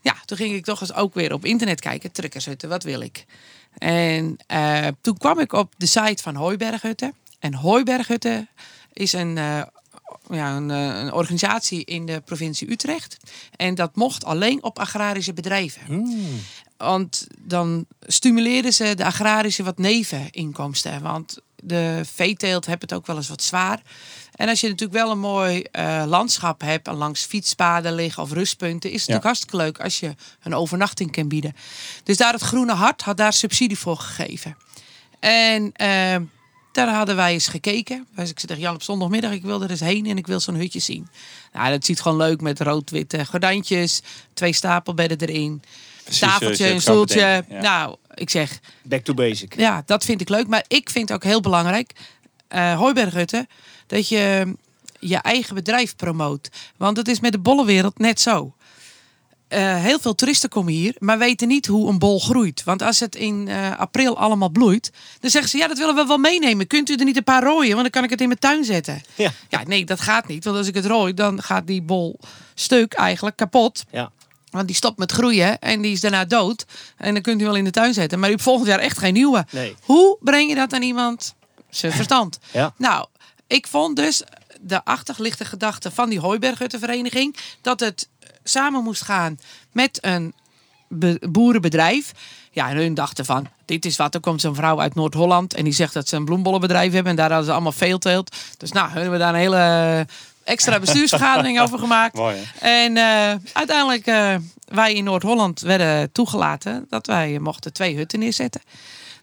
[0.00, 3.24] Ja, toen ging ik toch eens ook weer op internet kijken, trekkershutten, wat wil ik?
[3.78, 4.36] En
[5.00, 7.14] toen kwam ik op de site van Hooiberghutten.
[7.38, 8.48] En Hooiberghutten
[8.92, 9.34] is een,
[10.30, 13.16] ja, een, een organisatie in de provincie Utrecht.
[13.56, 16.04] En dat mocht alleen op agrarische bedrijven.
[16.82, 21.02] Want dan stimuleren ze de agrarische wat neveninkomsten.
[21.02, 23.82] Want de veeteelt heeft het ook wel eens wat zwaar.
[24.34, 26.88] En als je natuurlijk wel een mooi eh, landschap hebt...
[26.88, 28.90] en langs fietspaden liggen of rustpunten...
[28.90, 31.54] is het natuurlijk hartstikke leuk als je een overnachting kan bieden.
[32.04, 34.56] Dus daar het Groene Hart had daar subsidie voor gegeven.
[35.20, 36.16] En eh,
[36.72, 38.06] daar hadden wij eens gekeken.
[38.14, 40.40] Dus ik zei tegen Jan op zondagmiddag, ik wil er eens heen en ik wil
[40.40, 41.08] zo'n hutje zien.
[41.52, 44.02] Nou, dat ziet gewoon leuk met rood-witte gordijntjes,
[44.34, 45.62] twee stapelbedden erin,
[46.04, 47.44] Precies je tafeltje, een stoeltje.
[47.48, 47.60] ja.
[47.60, 49.56] Nou, ik zeg, Back to basic.
[49.58, 50.46] ja, dat vind ik leuk.
[50.46, 51.92] Maar ik vind ook heel belangrijk,
[52.48, 53.46] eh Hooiberghutten,
[53.86, 54.54] dat je
[54.98, 56.48] je eigen bedrijf promoot.
[56.76, 58.54] Want het is met de bollenwereld net zo.
[59.48, 62.64] Eh, heel veel toeristen komen hier, maar weten niet hoe een bol groeit.
[62.64, 66.06] Want als het in eh, april allemaal bloeit, dan zeggen ze: Ja, dat willen we
[66.06, 66.66] wel meenemen.
[66.66, 67.70] Kunt u er niet een paar rooien?
[67.70, 69.02] Want dan kan ik het in mijn tuin zetten.
[69.14, 69.32] Ja.
[69.48, 70.44] Ja, nee, dat gaat niet.
[70.44, 72.18] Want als ik het rooi, dan gaat die bol
[72.54, 73.84] stuk eigenlijk kapot.
[73.90, 74.10] Ja.
[74.52, 76.64] Want die stopt met groeien en die is daarna dood.
[76.96, 78.18] En dan kunt u wel in de tuin zetten.
[78.18, 79.46] Maar u hebt volgend jaar echt geen nieuwe.
[79.50, 79.76] Nee.
[79.82, 81.34] Hoe breng je dat aan iemand
[81.70, 82.38] zijn verstand?
[82.52, 82.72] Ja.
[82.76, 83.06] Nou,
[83.46, 84.22] ik vond dus
[84.60, 87.36] de achterlichte gedachte van die Hooiberghuttenvereniging...
[87.60, 88.08] dat het
[88.44, 89.38] samen moest gaan
[89.72, 90.34] met een
[90.88, 92.12] be- boerenbedrijf.
[92.50, 94.14] Ja, en hun dachten van, dit is wat.
[94.14, 97.10] Er komt zo'n vrouw uit Noord-Holland en die zegt dat ze een bloembollenbedrijf hebben.
[97.10, 98.36] En daar hadden ze allemaal veelteelt.
[98.58, 100.06] Dus nou, hebben we daar een hele
[100.44, 102.14] extra bestuursvergadering over gemaakt.
[102.14, 102.36] Mooi?
[102.60, 108.60] En eh, uiteindelijk, eh, wij in Noord-Holland werden toegelaten dat wij mochten twee hutten neerzetten.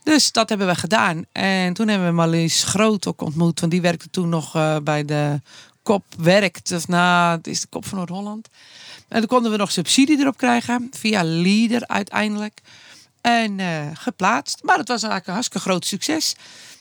[0.04, 1.26] Dus dat hebben we gedaan.
[1.32, 3.60] En toen hebben we Marlies Groot ook ontmoet.
[3.60, 5.42] Want die werkte toen nog eh, bij de
[5.84, 6.72] kop werkt.
[6.72, 8.48] Of nou, het is de kop van Noord-Holland.
[9.08, 10.88] En toen konden we nog subsidie erop krijgen.
[10.92, 12.62] Via Leader uiteindelijk.
[13.22, 14.64] En eh, geplaatst.
[14.64, 16.36] Maar het was eigenlijk een hartstikke groot succes.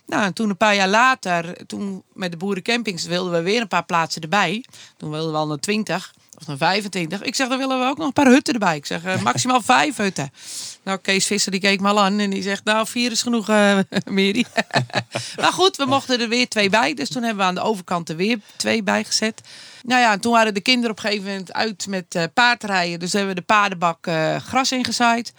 [0.06, 3.68] Nou, en toen een paar jaar later, toen met de boerencampings wilden we weer een
[3.68, 4.64] paar plaatsen erbij.
[4.96, 6.12] Toen wilden we al naar 20.
[6.40, 7.22] Of een 25.
[7.22, 8.76] Ik zeg, dan willen we ook nog een paar hutten erbij.
[8.76, 10.32] Ik zeg, eh, maximaal vijf hutten.
[10.82, 13.46] Nou, Kees Visser die keek me al aan en die zegt, nou, vier is genoeg,
[14.04, 14.44] Mary.
[15.40, 16.94] maar goed, we mochten er weer twee bij.
[16.94, 19.40] Dus toen hebben we aan de overkant er weer twee bij gezet.
[19.82, 22.98] Nou ja, en toen waren de kinderen op een gegeven moment uit met eh, paardrijden.
[22.98, 24.08] Dus hebben we de paardenbak
[24.46, 25.32] gras ingezaaid.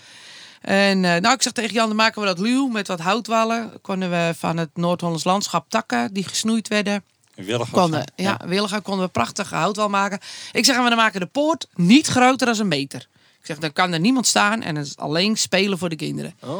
[0.62, 3.82] En eh, nou, ik zeg tegen Jan, dan maken we dat luw met wat houtwallen.
[3.82, 7.04] Konden we van het Noord-Hollands landschap takken die gesnoeid werden.
[7.36, 10.20] Willig Konden, ja, willigen konden we prachtig houtwal maken.
[10.52, 13.08] Ik zeg, we maken de poort niet groter dan een meter.
[13.40, 16.34] Ik zeg, dan kan er niemand staan en het is alleen spelen voor de kinderen.
[16.44, 16.60] Oh.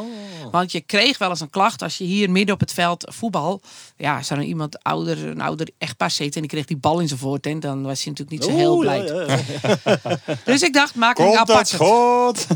[0.50, 3.60] Want je kreeg wel eens een klacht als je hier midden op het veld voetbal.
[3.96, 7.08] Ja, als er iemand ouder, een ouder echtpaar zit en die kreeg die bal in
[7.08, 9.04] zijn voortent, dan was hij natuurlijk niet zo heel Oeh, blij.
[9.04, 10.18] ja, ja, ja.
[10.44, 11.74] Dus ik dacht, maak een apart.
[11.74, 12.46] goed?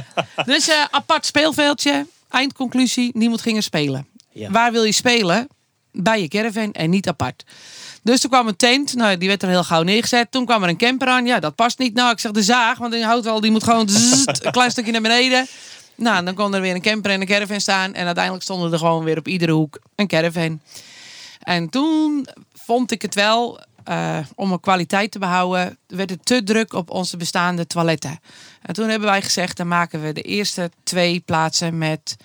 [0.46, 2.06] Dus eh, apart speelveldje.
[2.28, 4.06] Eindconclusie, niemand ging er spelen.
[4.50, 5.48] Waar wil je spelen?
[5.96, 7.44] Bij je caravan en niet apart.
[8.02, 10.30] Dus toen kwam een tent, nou, die werd er heel gauw neergezet.
[10.30, 11.94] Toen kwam er een camper aan, ja, dat past niet.
[11.94, 13.88] Nou, ik zeg de zaag, want die houtwal die moet gewoon
[14.42, 15.46] een klein stukje naar beneden.
[15.94, 17.94] Nou, dan kon er weer een camper en een caravan staan.
[17.94, 20.60] En uiteindelijk stonden er gewoon weer op iedere hoek een caravan.
[21.38, 26.42] En toen vond ik het wel, eh, om een kwaliteit te behouden, werd het te
[26.42, 28.20] druk op onze bestaande toiletten.
[28.62, 32.16] En toen hebben wij gezegd, dan maken we de eerste twee plaatsen met,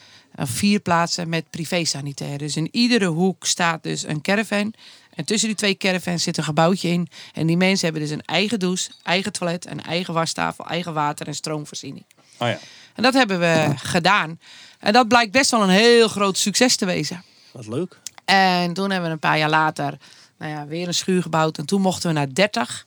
[0.47, 2.37] vier plaatsen met privé-sanitair.
[2.37, 4.73] Dus in iedere hoek staat dus een caravan.
[5.13, 7.07] En tussen die twee caravans zit een gebouwtje in.
[7.33, 11.27] En die mensen hebben dus een eigen douche, eigen toilet, een eigen wastafel, eigen water
[11.27, 12.05] en stroomvoorziening.
[12.37, 12.59] Oh ja.
[12.95, 14.39] En dat hebben we gedaan.
[14.79, 17.23] En dat blijkt best wel een heel groot succes te wezen.
[17.51, 17.99] Wat leuk.
[18.25, 19.97] En toen hebben we een paar jaar later
[20.39, 21.57] nou ja, weer een schuur gebouwd.
[21.57, 22.85] En toen mochten we naar 30.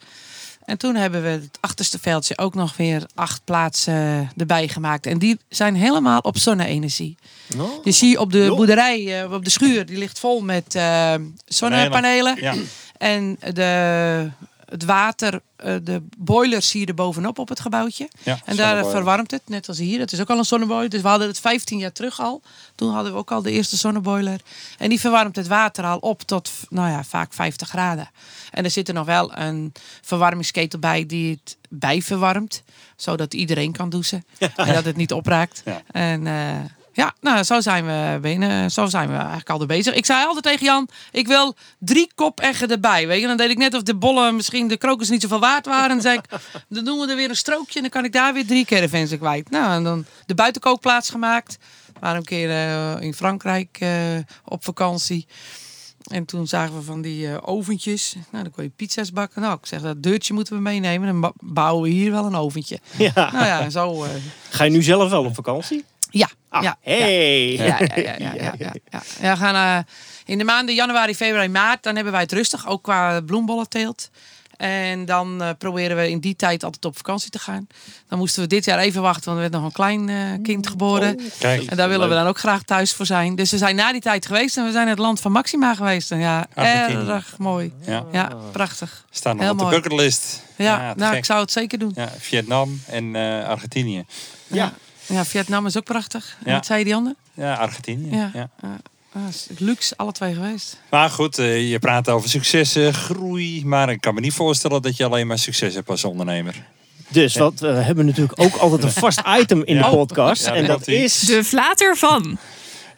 [0.73, 5.07] En toen hebben we het achterste veldje ook nog weer acht plaatsen erbij gemaakt.
[5.07, 7.17] En die zijn helemaal op zonne-energie.
[7.59, 7.85] Oh.
[7.85, 11.15] Dus zie op de boerderij, eh, op de schuur, die ligt vol met eh,
[11.47, 12.37] zonnepanelen.
[12.41, 12.55] Ja.
[12.99, 14.31] En de,
[14.73, 18.09] het water, eh, de boiler zie je er bovenop op het gebouwtje.
[18.23, 20.01] Ja, En daar verwarmt het, net als hier.
[20.01, 20.91] Het is ook al een zonneboiler.
[20.91, 22.43] Dus we hadden het 15 jaar terug al.
[22.75, 24.41] Toen hadden we ook al de eerste zonneboiler.
[24.79, 28.11] En die verwarmt het water al op tot, nou ja, vaak 50 graden.
[28.51, 32.63] En er zit er nog wel een verwarmingsketel bij die het bijverwarmt.
[32.97, 34.25] Zodat iedereen kan douchen.
[34.57, 35.63] En dat het niet opraakt.
[35.65, 35.83] Ja.
[35.91, 36.57] En eh,
[36.93, 38.71] ja, nou, zo zijn we binnen.
[38.71, 39.95] Zo zijn we eigenlijk al bezig.
[39.95, 43.07] Ik zei altijd tegen Jan, ik wil drie kop-eggen erbij.
[43.07, 45.67] Weet je, dan deed ik net of de bollen misschien de krokus niet zoveel waard
[45.67, 45.83] waren.
[45.83, 46.25] En dan zei ik,
[46.69, 49.17] dan doen we er weer een strookje en dan kan ik daar weer drie caravans
[49.19, 49.51] kwijt.
[49.51, 51.59] Nou, en dan de buitenkookplaats gemaakt.
[51.87, 53.91] We waren een keer eh, in Frankrijk eh,
[54.45, 55.27] op vakantie.
[56.03, 58.15] En toen zagen we van die eh, oventjes.
[58.31, 59.43] Nou, dan kon je pizza's bakken.
[59.43, 61.21] Nou, ik zeg, dat deurtje moeten we meenemen.
[61.21, 62.79] Dan bouwen we hier wel een oventje.
[62.97, 63.13] Ja.
[63.33, 64.07] Nou ja, zo...
[64.51, 65.85] Ga je nu zelf wel op vakantie?
[66.13, 67.53] Ja, Ah, ja, hey.
[67.53, 69.95] ja, ja, ja, ja, ja, ja, ja, we gaan eh,
[70.25, 74.11] in de maanden januari, februari, maart, dan hebben wij het rustig, ook qua bloembollenteelt.
[74.57, 77.67] En dan eh, proberen we in die tijd altijd op vakantie te gaan.
[78.09, 80.67] Dan moesten we dit jaar even wachten, want er werd nog een klein eh, kind
[80.67, 81.21] geboren.
[81.39, 83.35] Kijk, En daar willen we dan ook graag thuis voor zijn.
[83.35, 85.75] Dus we zijn na die tijd geweest en we zijn in het land van Maxima
[85.75, 86.11] geweest.
[86.11, 87.11] En ja, Argentinië.
[87.11, 87.73] erg mooi.
[87.87, 88.05] Ja.
[88.13, 89.05] Ja, prachtig.
[89.11, 90.43] staan nog Heel op de bucketlist.
[90.57, 91.93] Ja, nou, ik zou het zeker doen.
[91.95, 94.05] Ja, Vietnam en eh, Argentinië.
[94.47, 94.73] Ja.
[95.07, 96.37] Ja, Vietnam is ook prachtig.
[96.45, 96.53] Ja.
[96.53, 97.15] Wat zei je die ander?
[97.35, 98.17] Ja, Argentinië.
[98.17, 98.31] Ja.
[98.35, 98.49] Ja.
[99.15, 99.23] Ah,
[99.59, 100.81] luxe, alle twee geweest.
[100.91, 103.67] Maar goed, eh, je praat over successen, groei.
[103.67, 106.55] Maar ik kan me niet voorstellen dat je alleen maar succes hebt als ondernemer.
[107.09, 109.91] Dus wat, we hebben natuurlijk ook altijd een vast item in Ja.
[109.91, 110.47] de podcast.
[110.47, 111.21] Ja, en dat is...
[111.21, 112.39] De flater van.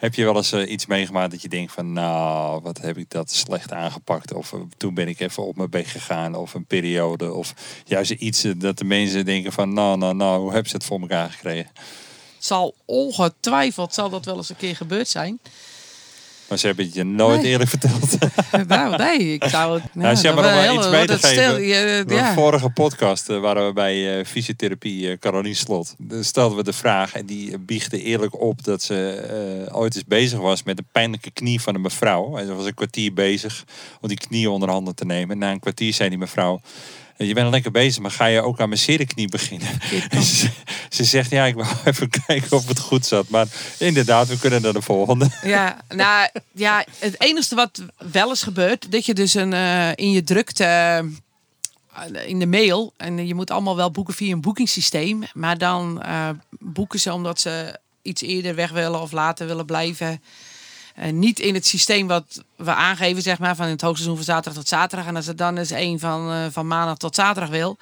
[0.05, 1.93] Heb je wel eens eh, iets meegemaakt dat je denkt van...
[1.93, 4.33] nou, wat heb ik dat slecht aangepakt?
[4.33, 6.35] Of eh, toen ben ik even op mijn bek gegaan.
[6.35, 7.33] Of een periode.
[7.33, 9.73] Of juist iets eh, dat de mensen denken van...
[9.73, 11.71] nou, nou, nou, hoe hebben ze het voor elkaar gekregen?
[12.39, 15.41] zal ongetwijfeld zal dat wel eens een keer gebeurd zijn.
[16.55, 17.51] Maar ze hebben het je nooit Nee.
[17.51, 18.19] eerlijk verteld.
[18.69, 19.95] nou, nee, ik zou het.
[19.95, 22.07] Nou, zeg maar dat om wel iets mee te geven.
[22.07, 22.35] De ja.
[22.35, 25.95] vorige podcast eh, waren we bij eh, fysiotherapie eh Caroline Slot.
[25.99, 30.39] Dan stelden we de vraag en die biechtte eerlijk op dat ze ooit eens bezig
[30.39, 32.37] was met een pijnlijke knie van een mevrouw.
[32.37, 33.65] En ze was een kwartier bezig
[34.01, 35.39] om die knie onder handen te nemen.
[35.39, 36.61] Na een kwartier zei die mevrouw,
[37.17, 39.69] je bent lekker bezig, maar ga je ook aan mijn sereknie beginnen?
[40.09, 40.51] En ze,
[40.89, 43.29] ze zegt, ja, ik wou even kijken of het goed zat.
[43.29, 43.47] Maar
[43.79, 45.29] inderdaad, we kunnen naar de volgende.
[45.43, 50.11] Ja, nou ja, het enige wat wel eens gebeurt, dat je dus een, eh, in
[50.11, 55.23] je drukte eh, in de mail en je moet allemaal wel boeken via een boekingssysteem,
[55.33, 60.23] maar dan eh, boeken ze omdat ze iets eerder weg willen of later willen blijven.
[60.95, 64.55] Eh, niet in het systeem wat we aangeven, zeg maar, van het hoogseizoen van zaterdag
[64.55, 65.07] tot zaterdag.
[65.07, 67.79] En als het dan eens één van, eh, van maandag tot zaterdag wil,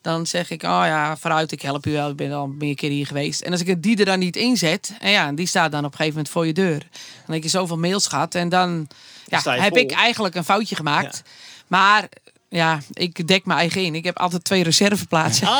[0.00, 2.90] dan zeg ik, oh ja, vooruit, ik help u wel, ik ben al meer keer
[2.90, 3.40] hier geweest.
[3.40, 5.90] En als ik het die er dan niet inzet, en ja, die staat dan op
[5.90, 6.78] een gegeven moment voor je deur.
[7.26, 8.88] Dan heb je zoveel mails gehad en dan
[9.26, 9.82] ja, heb vol.
[9.82, 11.22] ik eigenlijk een foutje gemaakt.
[11.66, 12.08] Maar
[12.52, 13.94] ja, ik dek mijn eigen in.
[13.94, 15.46] Ik heb altijd twee reserveplaatsen.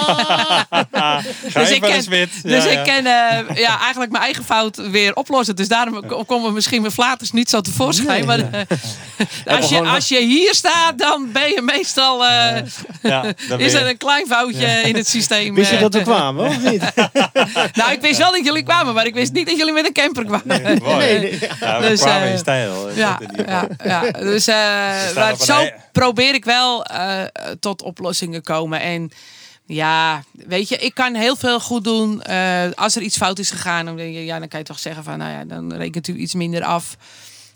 [0.92, 1.22] Ga
[1.54, 2.28] Dus ik ken-.
[2.42, 2.94] Dus Ja, ik ja.
[2.94, 5.56] kan eh, ja, eigenlijk mijn eigen fout weer oplossen.
[5.56, 8.24] Dus daarom ko- komen misschien mijn flaters niet zo tevoorschijn.
[8.26, 8.60] maar eh,
[9.56, 12.26] als, je, als je hier staat, dan ben je meestal...
[12.26, 12.56] eh,
[13.02, 15.54] Ja, dan is er een klein foutje in het systeem.
[15.54, 16.82] Wist je dat we kwamen, of niet?
[17.74, 19.92] Nou, ik wist wel dat jullie kwamen, maar ik wist niet dat jullie met een
[19.92, 20.62] camper kwamen.
[20.62, 21.38] Nee, nee.
[21.60, 22.90] Ja, we Dus, kwamen in stijl.
[22.94, 23.86] Ja, ieder ja, geval.
[23.88, 24.10] ja.
[24.10, 24.54] Dus eh,
[25.14, 27.22] maar zo probeer ik wel eh,
[27.60, 28.80] tot oplossingen komen.
[28.80, 29.10] En
[29.66, 32.22] ja, weet je, ik kan heel veel goed doen.
[32.22, 34.78] Eh, als er iets fout is gegaan, dan, denk je, ja, dan kan je toch
[34.78, 36.96] zeggen van, nou ja, dan rekent u iets minder af.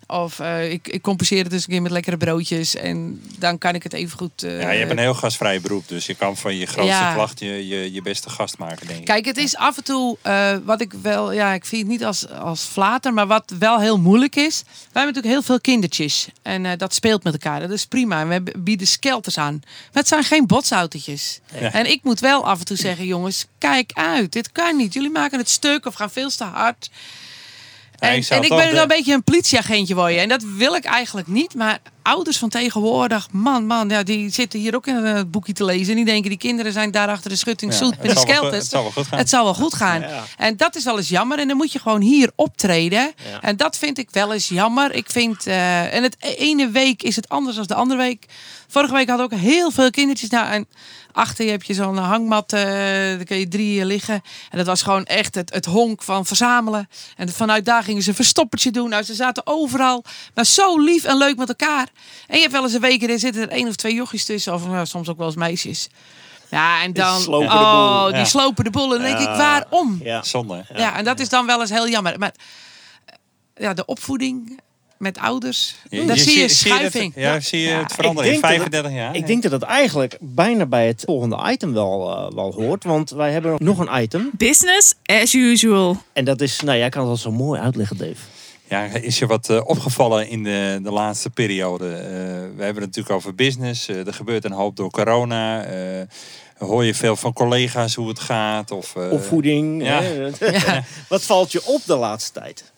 [0.09, 2.75] Of eh, ik, ik compenseer het dus een keer met lekkere broodjes.
[2.75, 4.43] En dan kan ik het even goed.
[4.43, 7.15] eh, Ja, je hebt een heel gastvrij beroep, dus je kan van je grootste Ja.
[7.15, 9.05] klacht je, je, je beste gast maken, denk ik.
[9.05, 12.05] Kijk, het is af en toe eh, wat ik wel, ja, ik zie het niet
[12.05, 14.63] als, als flater, maar wat wel heel moeilijk is.
[14.65, 17.61] Wij hebben natuurlijk heel veel kindertjes en eh, dat speelt met elkaar.
[17.61, 18.21] Dat is prima.
[18.21, 19.61] En we bieden skelters aan.
[19.65, 21.41] Maar het zijn geen botsautootjes.
[21.61, 21.73] Ja.
[21.73, 24.33] En ik moet wel af en toe zeggen, jongens, kijk uit.
[24.33, 24.93] Dit kan niet.
[24.93, 26.91] Jullie maken het stuk of gaan veel te hard.
[27.99, 30.19] En ik en ben wel een beetje een politieagentje worden.
[30.19, 31.55] En dat wil ik eigenlijk niet.
[31.55, 35.65] Maar ouders van tegenwoordig, man, man, ja, die zitten hier ook in het boekje te
[35.65, 35.89] lezen.
[35.91, 38.57] En die denken, die kinderen zijn daar achter de schutting Ja, zoet met goed- skelters.
[38.57, 39.19] Het zal wel goed gaan.
[39.19, 40.01] Het zal wel goed gaan.
[40.01, 40.25] Ja.
[40.37, 41.39] En dat is wel eens jammer.
[41.39, 43.13] En dan moet je gewoon hier optreden.
[43.31, 43.41] Ja.
[43.41, 44.95] En dat vind ik wel eens jammer.
[44.95, 48.27] Ik vind, eh, en het ene week is het anders dan de andere week.
[48.69, 50.31] Vorige week hadden ook heel veel kindertjes.
[50.31, 50.67] Nou, en
[51.13, 52.53] achter je heb je zo'n hangmat.
[52.53, 52.63] eh
[53.17, 54.15] daar kun je drie eh, liggen.
[54.51, 56.89] En dat was gewoon echt het, het honk van verzamelen.
[57.17, 58.89] En vanuit daar gingen ze een verstoppertje doen.
[58.89, 60.05] Nou, ze zaten overal.
[60.35, 61.89] Maar zo lief en leuk met elkaar.
[62.27, 64.55] En je hebt wel eens een week, er zitten er één of twee jochies tussen.
[64.55, 65.89] Of nou, soms ook wel eens meisjes.
[66.51, 67.21] Ja, en dan...
[67.21, 68.07] slopen de oh, boel.
[68.09, 68.25] die Ja.
[68.25, 68.95] slopen de boel.
[68.95, 70.01] En dan denk ik, waarom?
[70.03, 70.23] Ja.
[70.23, 70.65] Zonde.
[70.77, 70.97] Ja.
[70.97, 72.19] en dat is dan wel eens heel jammer.
[72.19, 72.35] Maar
[73.05, 73.15] eh,
[73.55, 74.61] ja, de opvoeding
[74.99, 77.13] met ouders, daar zie je zie dat- schuiving.
[77.17, 79.15] ja, zie je Ja, het veranderen ik in denk dat 35 jaar?
[79.15, 82.85] Ik denk dat het eigenlijk bijna bij het volgende item wel, eh, wel hoort.
[82.85, 84.31] Want wij hebben nog een item.
[84.33, 86.03] Business as usual.
[86.13, 88.21] En dat is, nou jij kan het al zo mooi uitleggen, Dave.
[88.69, 91.93] Ja, is je wat eh, opgevallen in de, de laatste periode?
[91.93, 92.03] Eh,
[92.57, 93.89] we hebben het natuurlijk over business.
[93.89, 95.67] Eh, er gebeurt een hoop door corona.
[96.59, 98.71] Hoor je veel van collega's hoe het gaat?
[98.71, 99.83] Of, Opvoeding.
[99.83, 100.03] ja.
[100.03, 100.31] hè.
[100.51, 100.85] Ja.
[101.09, 102.73] Wat valt je op de laatste tijd?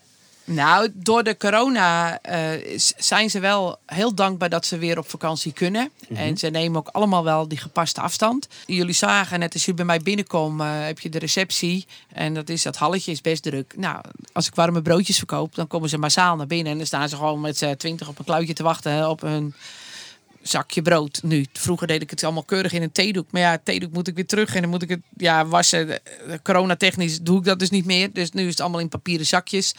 [0.51, 5.53] Nou, door de corona eh, zijn ze wel heel dankbaar dat ze weer op vakantie
[5.53, 5.91] kunnen.
[6.15, 8.49] En ze nemen ook allemaal wel die gepaste afstand.
[8.67, 11.87] Jullie zagen net als je bij mij binnenkomt, eh, heb je de receptie.
[12.13, 13.75] En dat is dat halletje is best druk.
[13.77, 16.73] Nou, als ik warme broodjes verkoop, dan komen ze massaal naar binnen.
[16.73, 19.55] En dan staan ze gewoon met z'n twintig op een kluitje te wachten op hun
[20.43, 21.21] zakje brood.
[21.23, 23.31] Nu, vroeger deed ik het allemaal keurig in een theedoek.
[23.31, 26.05] Maar ja, theedoek moet ik weer terug en dan moet ik het ja, wassen.
[26.05, 28.13] Eh, Coronatechnisch doe ik dat dus niet meer.
[28.13, 29.75] Dus nu is het allemaal in papieren zakjes.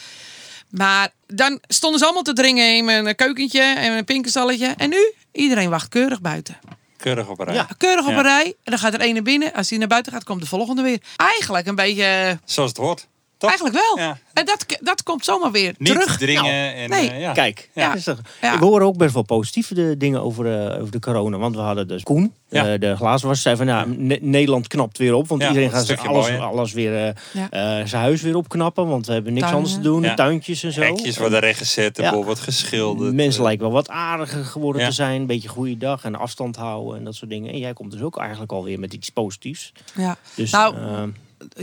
[0.69, 4.73] Maar dan stonden ze allemaal te dringen in mijn keukentje en mijn pinkenstalletje.
[4.77, 5.13] En nu?
[5.31, 6.57] Iedereen wacht keurig buiten.
[6.97, 7.55] Keurig op een rij.
[7.55, 7.67] Ja.
[7.77, 8.17] Keurig op Ja.
[8.17, 8.45] een rij.
[8.45, 9.53] En dan gaat er ene binnen.
[9.53, 10.99] Als die naar buiten gaat, komt de volgende weer.
[11.15, 12.39] Eigenlijk een beetje...
[12.45, 13.07] Zoals het hoort.
[13.39, 13.49] Toch?
[13.49, 14.05] Eigenlijk wel.
[14.05, 14.17] Ja.
[14.33, 16.17] En dat, dat komt zomaar weer Niet terug.
[16.17, 16.43] dringen.
[16.43, 17.09] Nou, en, nee.
[17.09, 17.31] eh, ja.
[17.33, 17.95] Kijk, Ja.
[18.41, 18.53] Ja.
[18.53, 21.37] ik hoor ook best wel positieve de dingen over, eh, over de corona.
[21.37, 22.73] Want we hadden dus Koen, Ja.
[22.73, 25.27] eh, de glazenwasser, zei van ja, Ne- Nederland knapt weer op.
[25.27, 27.49] Want Ja, iedereen gaat alles, mooi, alles weer eh, Ja.
[27.49, 28.87] eh, zijn huis weer opknappen.
[28.87, 29.63] Want we hebben niks Tuinen.
[29.65, 30.01] anders te doen.
[30.01, 30.13] Ja.
[30.13, 30.81] Tuintjes en zo.
[30.81, 33.13] Hekjes worden rechtgezet, boel wordt geschilderd.
[33.13, 34.87] Mensen lijken wel wat aardiger geworden Ja.
[34.87, 35.21] te zijn.
[35.21, 37.51] Een beetje goede dag en afstand houden en dat soort dingen.
[37.51, 39.71] En jij komt dus ook eigenlijk alweer met iets positiefs.
[39.95, 40.17] Ja.
[40.35, 40.75] Dus, Nou,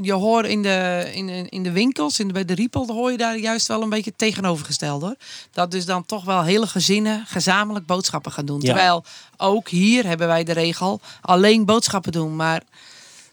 [0.01, 3.17] Je hoort in de, in, in de winkels, in de, bij de Riepel, hoor je
[3.17, 5.17] daar juist wel een beetje het tegenovergestelde hoor.
[5.53, 8.61] Dat dus dan toch wel hele gezinnen gezamenlijk boodschappen gaan doen.
[8.61, 8.67] Ja.
[8.67, 9.05] Terwijl
[9.37, 12.37] ook hier hebben wij de regel alleen boodschappen doen.
[12.37, 12.63] Maar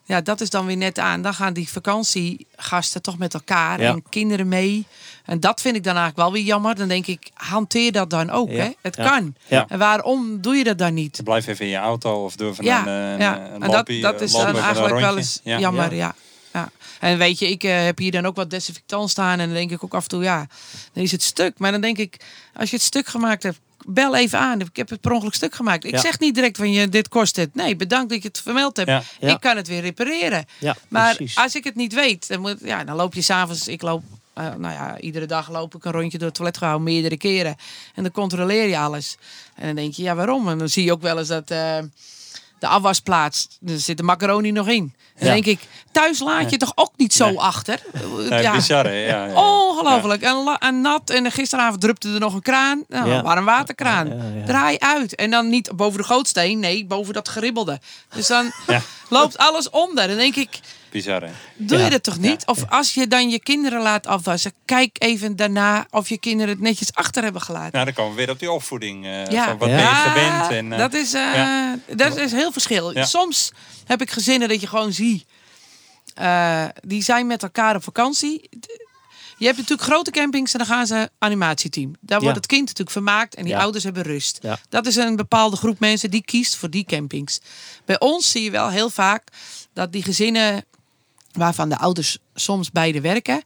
[0.06, 1.22] ja, dat is dan weer net aan.
[1.22, 3.90] Dan gaan die vakantiegasten toch met elkaar Ja.
[3.90, 4.86] en kinderen mee.
[5.26, 6.76] En dat vind ik dan eigenlijk wel weer jammer.
[6.76, 8.50] Dan denk ik, hanteer dat dan ook.
[8.50, 8.64] Ja.
[8.64, 8.72] Hè?
[8.82, 9.10] Het Ja.
[9.10, 9.36] kan.
[9.48, 9.66] Ja.
[9.70, 11.22] En waarom doe je dat dan niet?
[11.24, 13.36] Blijf even in je auto of doe van Ja, een, eh, ja.
[13.40, 15.60] een, een en dat, dat is dan eigenlijk wel eens Ja.
[15.60, 16.16] jammer, Ja.
[17.04, 19.72] En weet je, ik eh, heb hier dan ook wat desinfectant staan en dan denk
[19.72, 20.48] ik ook af en toe, ja,
[20.94, 21.58] dan is het stuk.
[21.58, 22.18] Maar dan denk ik,
[22.56, 24.60] als je het stuk gemaakt hebt, bel even aan.
[24.60, 25.84] Ik heb het per ongeluk stuk gemaakt.
[25.86, 26.00] Ik Ja.
[26.00, 27.56] zeg niet direct van je, dit kost het.
[27.56, 28.90] Nee, bedankt dat je het vermeld hebt.
[28.90, 29.04] Ja.
[29.20, 29.30] Ja.
[29.34, 30.46] Ik kan het weer repareren.
[30.60, 31.38] ja, Maar precies.
[31.38, 33.68] als ik het niet weet, dan, moet, ja, dan loop je s'avonds.
[33.68, 36.84] Ik loop, eh, nou ja, iedere dag loop ik een rondje door het toilet gehouden,
[36.86, 37.56] meerdere keren.
[37.96, 39.18] En dan controleer je alles.
[39.56, 40.50] En dan denk je, ja, waarom?
[40.50, 41.78] En dan zie je ook wel eens dat eh,
[42.64, 44.94] de afwasplaats, er zit de macaroni nog in.
[45.20, 45.60] Dan denk ik,
[45.92, 47.40] thuis laat je toch ook niet zo Nee.
[47.40, 47.80] achter?
[48.30, 48.52] Ja, Ja.
[48.56, 48.92] bizar?
[49.12, 49.28] Ja.
[49.34, 50.22] Ongelooflijk.
[50.22, 51.10] En, en nat.
[51.10, 52.84] En gisteravond drupte er nog een kraan.
[52.88, 53.22] Nou, Ja.
[53.22, 54.14] warm waterkraan.
[54.46, 55.16] Draai uit.
[55.16, 56.60] En dan niet boven de gootsteen.
[56.60, 57.80] Nee, boven dat geribbelde.
[58.16, 58.52] Dus dan
[59.10, 60.08] loopt alles onder.
[60.08, 60.60] Dan denk ik,
[60.94, 61.32] Bizar, hè?
[61.56, 61.84] doe Ja.
[61.84, 62.46] je dat toch niet?
[62.46, 64.54] Of als je dan je kinderen laat afwassen.
[64.66, 67.72] Kijk even daarna of je kinderen het netjes achter hebben gelaten.
[67.72, 69.06] Nou, dan komen we weer op die opvoeding.
[69.06, 69.46] eh, Ja.
[69.46, 69.76] van wat Ja.
[69.76, 70.52] ben je gewend?
[70.52, 71.78] En, eh, dat, is, eh, ja.
[71.96, 72.94] dat is heel verschil.
[72.94, 73.06] Ja.
[73.06, 73.52] Soms
[73.86, 75.26] heb ik gezinnen dat je gewoon ziet.
[76.14, 78.50] eh, die zijn met elkaar op vakantie.
[79.38, 81.96] Je hebt natuurlijk grote campings en dan gaan ze animatieteam.
[82.02, 82.42] Daar wordt Ja.
[82.42, 83.60] het kind natuurlijk vermaakt en die Ja.
[83.60, 84.38] ouders hebben rust.
[84.42, 84.60] Ja.
[84.70, 87.40] Dat is een bepaalde groep mensen die kiest voor die campings.
[87.86, 89.28] Bij ons zie je wel heel vaak
[89.74, 90.66] dat die gezinnen
[91.34, 93.44] waarvan de ouders soms beide werken.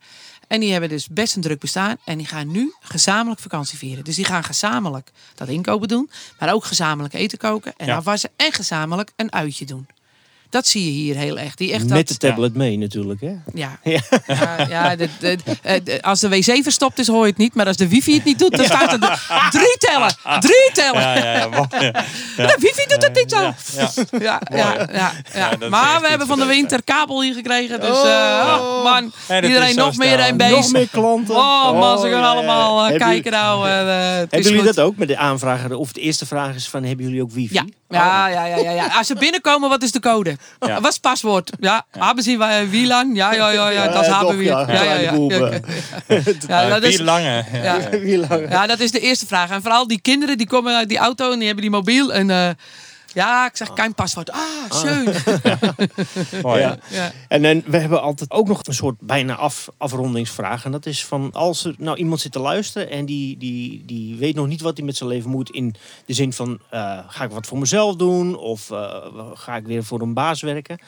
[0.47, 1.95] En die hebben dus best een druk bestaan.
[2.05, 4.03] En die gaan nu gezamenlijk vakantie vieren.
[4.03, 6.09] Dus die gaan gezamenlijk dat inkopen doen.
[6.39, 7.95] Maar ook gezamenlijk eten koken en Ja.
[7.95, 8.29] afwassen.
[8.35, 9.87] En gezamenlijk een uitje doen.
[10.49, 11.55] Dat zie je hier heel erg.
[11.55, 13.33] Die echt Met dat, de tablet mee natuurlijk, hè?
[13.53, 13.79] ja.
[13.83, 13.99] Ja.
[14.27, 15.37] Ja, ja, de, de-
[15.83, 17.53] de- als de wc verstopt is, hoor je het niet.
[17.55, 19.17] Maar als de wifi het niet doet, dan staat er de-
[19.51, 20.15] drie tellen.
[20.39, 21.01] Drie tellen.
[21.01, 21.67] Ja, ja, ja, mooi.
[22.37, 22.45] Ja.
[22.47, 23.41] De wifi doet het niet zo.
[23.41, 24.19] Ja, ja.
[24.19, 25.49] Ja, ja, ja, ja.
[25.49, 27.79] dat is maar echt we hebben van de winter kabel hier gekregen.
[27.79, 28.05] Dus Oh.
[28.09, 30.25] eh, oh, man, Ja, dat iedereen nog meer snel.
[30.25, 30.71] en Nog bezig.
[30.71, 31.35] meer klanten.
[31.35, 32.31] Oh man, ze gaan ja, ja.
[32.31, 33.67] allemaal eh, Hebben kijken nou.
[33.67, 33.87] eh, eh,
[34.19, 34.75] het Hebben jullie goed.
[34.75, 35.75] dat ook met de aanvrager?
[35.75, 37.53] Of de eerste vraag is van, hebben jullie ook wifi?
[37.53, 37.65] Ja.
[37.89, 38.87] Ja, ja, ja, ja, ja.
[38.97, 40.36] Als ze binnenkomen, wat is de code?
[40.59, 40.73] Ja.
[40.73, 41.51] Wat is het paswoord?
[41.59, 43.15] Ja, hebben ze uh, WLAN?
[43.15, 44.43] Ja, ja, ja, ja, dat hebben we.
[44.43, 44.65] ja.
[44.71, 45.11] Ja, ja, ja.
[46.47, 46.69] Eh.
[46.69, 47.45] Dat is, lange.
[47.53, 47.79] Ja.
[48.49, 49.49] Ja, dat is de eerste vraag.
[49.49, 52.13] En vooral die kinderen die komen uit die auto en die hebben die mobiel.
[52.13, 52.49] En eh,
[53.17, 54.31] ja, ik zeg, kein paswoord.
[54.31, 55.03] Ah, schön.
[56.41, 56.77] Mooi, Ja.
[56.89, 57.11] Ja.
[57.27, 60.65] En dan, we hebben altijd ook nog een soort bijna af, afrondingsvraag.
[60.65, 64.15] En dat is van als er nou iemand zit te luisteren en die, die, die
[64.15, 65.49] weet nog niet wat hij met zijn leven moet.
[65.49, 65.75] In
[66.05, 69.83] de zin van eh, ga ik wat voor mezelf doen of eh, ga ik weer
[69.83, 70.79] voor een baas werken.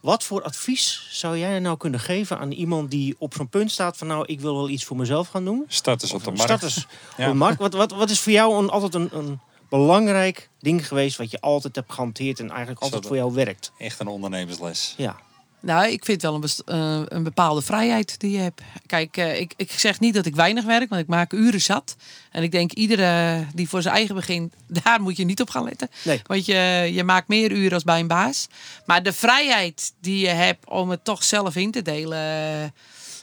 [0.00, 3.96] Wat voor advies zou jij nou kunnen geven aan iemand die op zo'n punt staat
[3.96, 5.64] van nou ik wil wel iets voor mezelf gaan doen?
[5.68, 6.42] Starters op de markt.
[6.42, 6.86] Starters
[7.16, 7.24] Ja.
[7.26, 7.58] op de markt.
[7.58, 11.40] Wat, wat, wat is voor jou een, altijd een, een belangrijk ding geweest wat je
[11.40, 13.72] altijd hebt gehanteerd en eigenlijk altijd voor jou werkt?
[13.78, 14.94] Echt een ondernemersles.
[14.96, 15.16] Ja.
[15.60, 18.60] Nou, ik vind wel een, best- eh, een bepaalde vrijheid die je hebt.
[18.86, 21.96] Kijk, eh, ik, ik zeg niet dat ik weinig werk, want ik maak uren zat.
[22.30, 25.64] En ik denk, iedere die voor zijn eigen begint, daar moet je niet op gaan
[25.64, 25.88] letten.
[26.04, 26.20] Nee.
[26.26, 28.46] Want je, je maakt meer uren als bij een baas.
[28.86, 32.18] Maar de vrijheid die je hebt om het toch zelf in te delen.
[32.18, 32.68] eh,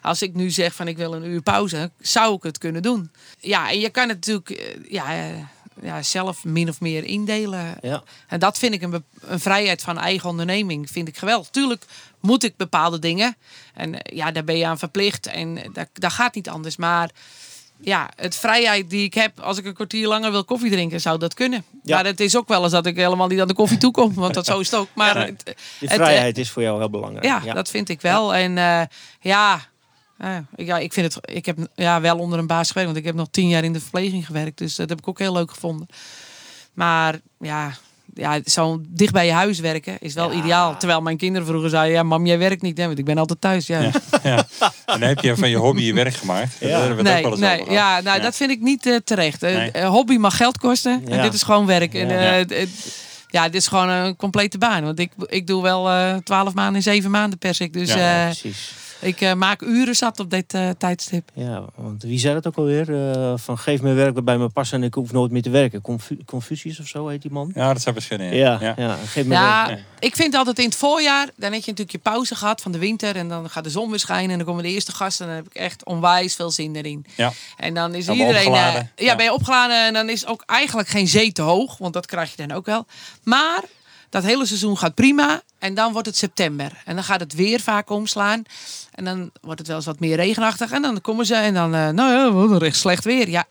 [0.02, 3.12] Als ik nu zeg van ik wil een uur pauze, zou ik het kunnen doen.
[3.40, 5.06] Ja, en je kan het natuurlijk ja,
[5.82, 7.78] ja, zelf min of meer indelen.
[7.82, 8.04] Ja.
[8.28, 10.90] En dat vind ik een, een vrijheid van eigen onderneming.
[10.92, 11.50] Vind ik geweldig.
[11.50, 11.84] Tuurlijk
[12.20, 13.36] moet ik bepaalde dingen.
[13.74, 15.28] En eh, ja, daar ben je aan verplicht.
[15.28, 16.76] En eh, dat, dat gaat niet anders.
[16.76, 17.10] Maar
[17.82, 21.20] ja, het vrijheid die ik heb als ik een kwartier langer wil koffie drinken, zou
[21.20, 21.64] dat kunnen.
[21.84, 21.96] Ja.
[21.96, 24.14] Maar het is ook wel eens dat ik helemaal niet aan de koffie toe kom.
[24.14, 24.88] Want dat zo is het ook.
[24.94, 25.26] Maar Ja.
[25.26, 25.54] het, Die
[25.90, 27.26] het, eh, vrijheid is voor jou heel belangrijk.
[27.44, 28.36] ja, dat vind ik wel.
[28.36, 28.52] En
[29.20, 29.62] ja,
[30.18, 31.30] eh, ja, ik vind het.
[31.32, 33.74] Ik heb ja, wel onder een baas gewerkt, want ik heb nog tien jaar in
[33.74, 34.58] de verpleging gewerkt.
[34.58, 35.88] Dus dat heb ik ook heel leuk gevonden.
[36.74, 37.72] Maar ja,
[38.14, 40.38] ja zo dicht bij je huis werken is wel Ja.
[40.38, 40.78] ideaal.
[40.78, 43.42] Terwijl mijn kinderen vroeger zeiden: Ja, mam, jij werkt niet, hè, want ik ben altijd
[43.42, 43.68] thuis.
[43.68, 43.80] Ja.
[43.82, 43.92] Ja.
[44.24, 44.46] Ja.
[44.86, 46.56] En dan heb je van je hobby je werk gemaakt.
[46.60, 48.24] Daar hebben we het ook Nee, nee, ja, nou, Ja.
[48.24, 49.44] dat vind ik niet eh, terecht.
[49.44, 49.72] Eh, Nee.
[49.72, 51.22] eh, hobby mag geld kosten en Ja.
[51.22, 51.94] dit is gewoon werk.
[51.94, 52.40] En, Ja.
[52.40, 52.66] eh, Ja.
[53.28, 54.84] ja, dit is gewoon een complete baan.
[54.84, 57.74] Want ik, ik doe wel eh, twaalf maanden in zeven maanden per ik.
[57.74, 58.74] Dus Ja, precies.
[59.02, 61.30] Ik eh, maak uren zat op dit eh, tijdstip.
[61.34, 63.12] Ja, want wie zei dat ook alweer?
[63.12, 65.50] Eh, van geef me werk wat bij me past en ik hoef nooit meer te
[65.50, 65.82] werken.
[65.82, 67.52] Confu Confucius of zo heet die man.
[67.56, 68.36] Ja, dat zou best kunnen.
[68.36, 68.74] Ja, Ja.
[68.78, 68.96] ja.
[69.06, 69.80] geef me Ja, werk.
[70.00, 72.78] ik vind altijd in het voorjaar, dan heb je natuurlijk je pauze gehad van de
[72.78, 73.16] winter.
[73.16, 75.26] En dan gaat de zon weer schijnen en dan komen de eerste gasten.
[75.28, 77.06] En dan heb ik echt onwijs veel zin erin.
[77.16, 77.32] Ja.
[77.58, 78.48] En dan is Dan iedereen.
[78.48, 78.92] opgeladen.
[78.96, 79.16] ja, Ja.
[79.16, 81.78] ben je opgeladen en dan is ook eigenlijk geen zee te hoog.
[81.78, 82.86] Want dat krijg je dan ook wel.
[83.24, 83.64] Maar
[84.16, 85.42] dat hele seizoen gaat prima.
[85.60, 86.82] En dan wordt het september.
[86.86, 88.44] En dan gaat het weer vaak omslaan.
[88.92, 90.72] En dan wordt het wel eens wat meer regenachtig.
[90.72, 93.30] En dan komen ze en dan, eh, nou ja, wat een echt slecht weer.
[93.30, 93.46] Ja,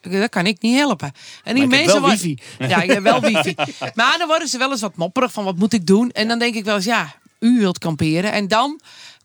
[0.00, 1.12] dat kan ik niet helpen.
[1.44, 2.38] En die mensen wel worden- wifi.
[2.58, 3.54] Ja, ik heb wel wifi.
[3.94, 6.10] Maar dan worden ze wel eens wat mopperig van wat moet ik doen.
[6.10, 8.32] En dan denk ik wel eens, ja, u wilt kamperen.
[8.32, 8.80] En dan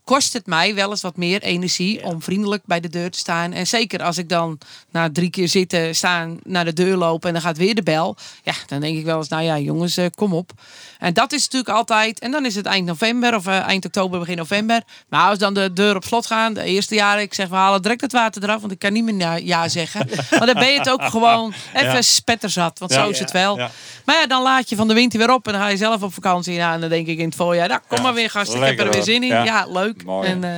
[0.06, 3.52] kost het mij wel eens wat meer energie om vriendelijk bij de deur te staan.
[3.52, 4.58] En zeker als ik dan
[4.90, 8.16] na drie keer zitten staan naar de deur lopen en dan gaat weer de bel.
[8.42, 10.50] Ja, dan denk ik wel eens, nou ja, jongens, eh, kom op.
[10.98, 14.18] En dat is natuurlijk altijd, en dan is het eind november of eh, eind oktober,
[14.18, 14.82] begin november.
[15.08, 17.82] Maar als dan de deur op slot gaan, de eerste jaren, ik zeg, we halen
[17.82, 20.08] direct het water eraf, want ik kan niet meer ja, ja zeggen.
[20.38, 22.02] Maar dan ben je het ook gewoon even Ja.
[22.02, 23.56] spetterzat, want zo is het wel.
[24.04, 26.02] Maar ja, dan laat je van de winter weer op en dan ga je zelf
[26.02, 26.54] op vakantie.
[26.54, 28.78] Ja, en dan denk ik in het voorjaar, nou, kom maar weer gast, ik heb
[28.78, 29.28] er weer zin in.
[29.28, 29.44] Ja.
[29.44, 29.66] Ja,
[29.96, 30.06] leuk.
[30.06, 30.28] Mooi.
[30.28, 30.50] En, eh,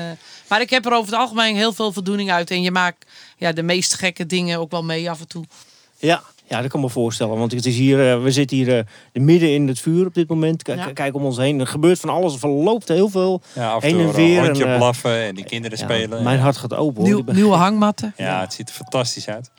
[0.49, 2.51] maar ik heb er over het algemeen heel veel voldoening uit.
[2.51, 5.45] En je maakt ja, de meest gekke dingen ook wel mee af en toe.
[5.99, 7.39] Ja, Ja, dat kan ik me voorstellen.
[7.39, 8.85] Want het is hier, eh, we zitten hier eh,
[9.23, 10.63] midden in het vuur op dit moment.
[10.63, 10.93] K- Ja.
[10.93, 11.61] Kijk om ons heen.
[11.61, 12.33] Er gebeurt van alles.
[12.33, 13.43] Er verloopt heel veel.
[13.53, 15.85] Ja, af en Heen toe en een weer hondje en, blaffen en die kinderen Ja,
[15.85, 16.23] spelen.
[16.23, 16.43] mijn ja.
[16.43, 17.03] hart gaat open.
[17.03, 18.15] Nieuw- nieuwe hangmatten.
[18.17, 19.51] Ja, het ziet er fantastisch uit.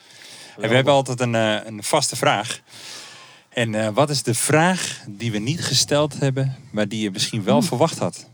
[0.59, 2.59] En we hebben altijd een, een vaste vraag.
[3.49, 7.43] En eh, wat is de vraag die we niet gesteld hebben, maar die je misschien
[7.43, 8.25] wel verwacht had?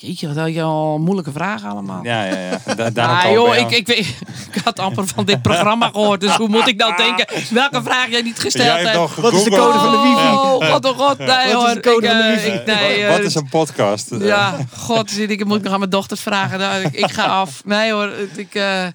[0.00, 2.04] Jeetje, wat had je al moeilijke vragen allemaal.
[2.04, 2.36] Ja, ja,
[2.76, 2.90] ja.
[2.90, 4.06] Da Ah, joh, ik, ik, weet,
[4.52, 6.20] ik had amper van dit programma gehoord.
[6.20, 9.32] Dus hoe moet ik nou denken welke vraag jij niet gesteld Jij hebt nog Wat
[9.32, 10.26] is de code van de wifi?
[10.34, 11.18] Oh, god, oh god.
[11.18, 11.74] Nee, Wat is hoor.
[11.74, 12.48] de code ik, van de eh, wifi?
[12.50, 14.10] ik- nee, Wat eh, is een podcast?
[14.18, 16.58] Ja, god, zit ik, moet ik nog aan mijn dochters vragen.
[16.58, 17.62] Nou, ik, ik ga af.
[17.64, 18.86] Nee hoor, ik, eh,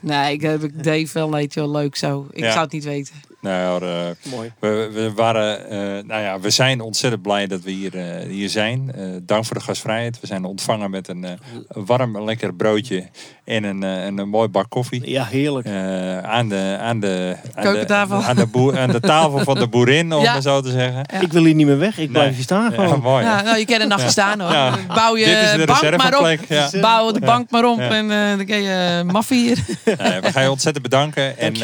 [0.00, 2.26] nee, ik, heb- ik deed wel nee, joh, leuk zo.
[2.30, 2.50] Ik Ja.
[2.50, 3.14] zou het niet weten.
[3.42, 3.90] Nou, eh,
[4.30, 4.52] Mooi.
[4.58, 8.48] we, we waren, eh, nou ja, we zijn ontzettend blij dat we hier, eh, hier
[8.48, 8.92] zijn.
[8.94, 10.20] Eh, dank voor de gastvrijheid.
[10.20, 11.30] We zijn ontvangen met een eh,
[11.68, 13.08] warm, lekker broodje
[13.44, 15.10] en een, eh, en een mooi bak koffie.
[15.10, 15.66] Ja, heerlijk.
[15.66, 18.18] Eh, aan, de, aan, de, aan, Keukentafel.
[18.20, 20.32] De, aan, de boer, aan de tafel van de boerin, om Ja.
[20.32, 21.04] maar zo te zeggen.
[21.12, 21.20] Ja.
[21.20, 21.98] Ik wil hier niet meer weg.
[21.98, 22.34] Ik blijf Nee.
[22.34, 23.00] hier staan Ja, gewoon.
[23.00, 23.24] mooi.
[23.24, 24.52] Ja, nou, je kan er nachtje staan hoor.
[24.52, 24.78] Ja.
[24.94, 26.80] Bouw je Dit is de bank maar op.
[26.80, 27.90] Bouw de bank maar op Ja.
[27.90, 29.58] en eh, dan kan je maffie hier.
[30.22, 31.38] We gaan je ontzettend bedanken.
[31.38, 31.54] En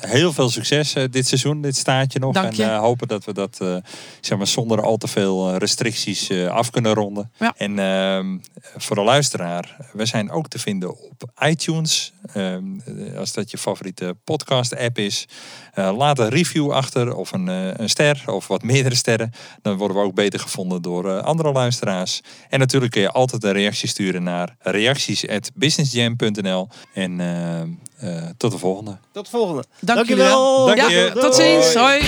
[0.00, 2.34] heel veel succes eh, dit seizoen, dit staartje nog.
[2.34, 2.62] Dank je.
[2.62, 3.76] En eh, hopen dat we dat eh,
[4.20, 7.30] zeg maar, zonder al te veel eh, restricties eh, af kunnen ronden.
[7.38, 7.54] Ja.
[7.56, 8.38] En ehm,
[8.76, 12.12] voor de luisteraar, we zijn ook te vinden op iTunes.
[12.34, 12.62] Ehm,
[13.16, 15.24] als dat je favoriete podcast app is.
[15.74, 19.32] Eh, laat een review achter of een, eh, een ster of wat meerdere sterren.
[19.62, 22.20] Dan worden we ook beter gevonden door eh, andere luisteraars.
[22.48, 26.68] En natuurlijk kun je altijd een reactie sturen naar reacties.businessjam.nl.
[26.94, 27.60] En eh,
[27.98, 28.98] eh, tot de volgende.
[29.12, 29.64] Tot de volgende.
[29.80, 30.66] Dank jullie Dankjewel.
[30.66, 30.76] wel.
[30.76, 31.74] Dank Ja, tot ziens.
[31.74, 32.00] Hoi.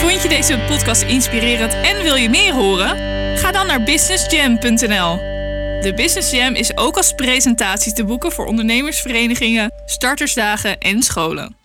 [0.00, 2.96] Vond je deze podcast inspirerend en wil je meer horen?
[3.38, 5.16] Ga dan naar businessjam.nl.
[5.80, 11.59] De Business Jam is ook als presentatie te boeken voor ondernemersverenigingen, startersdagen en scholen.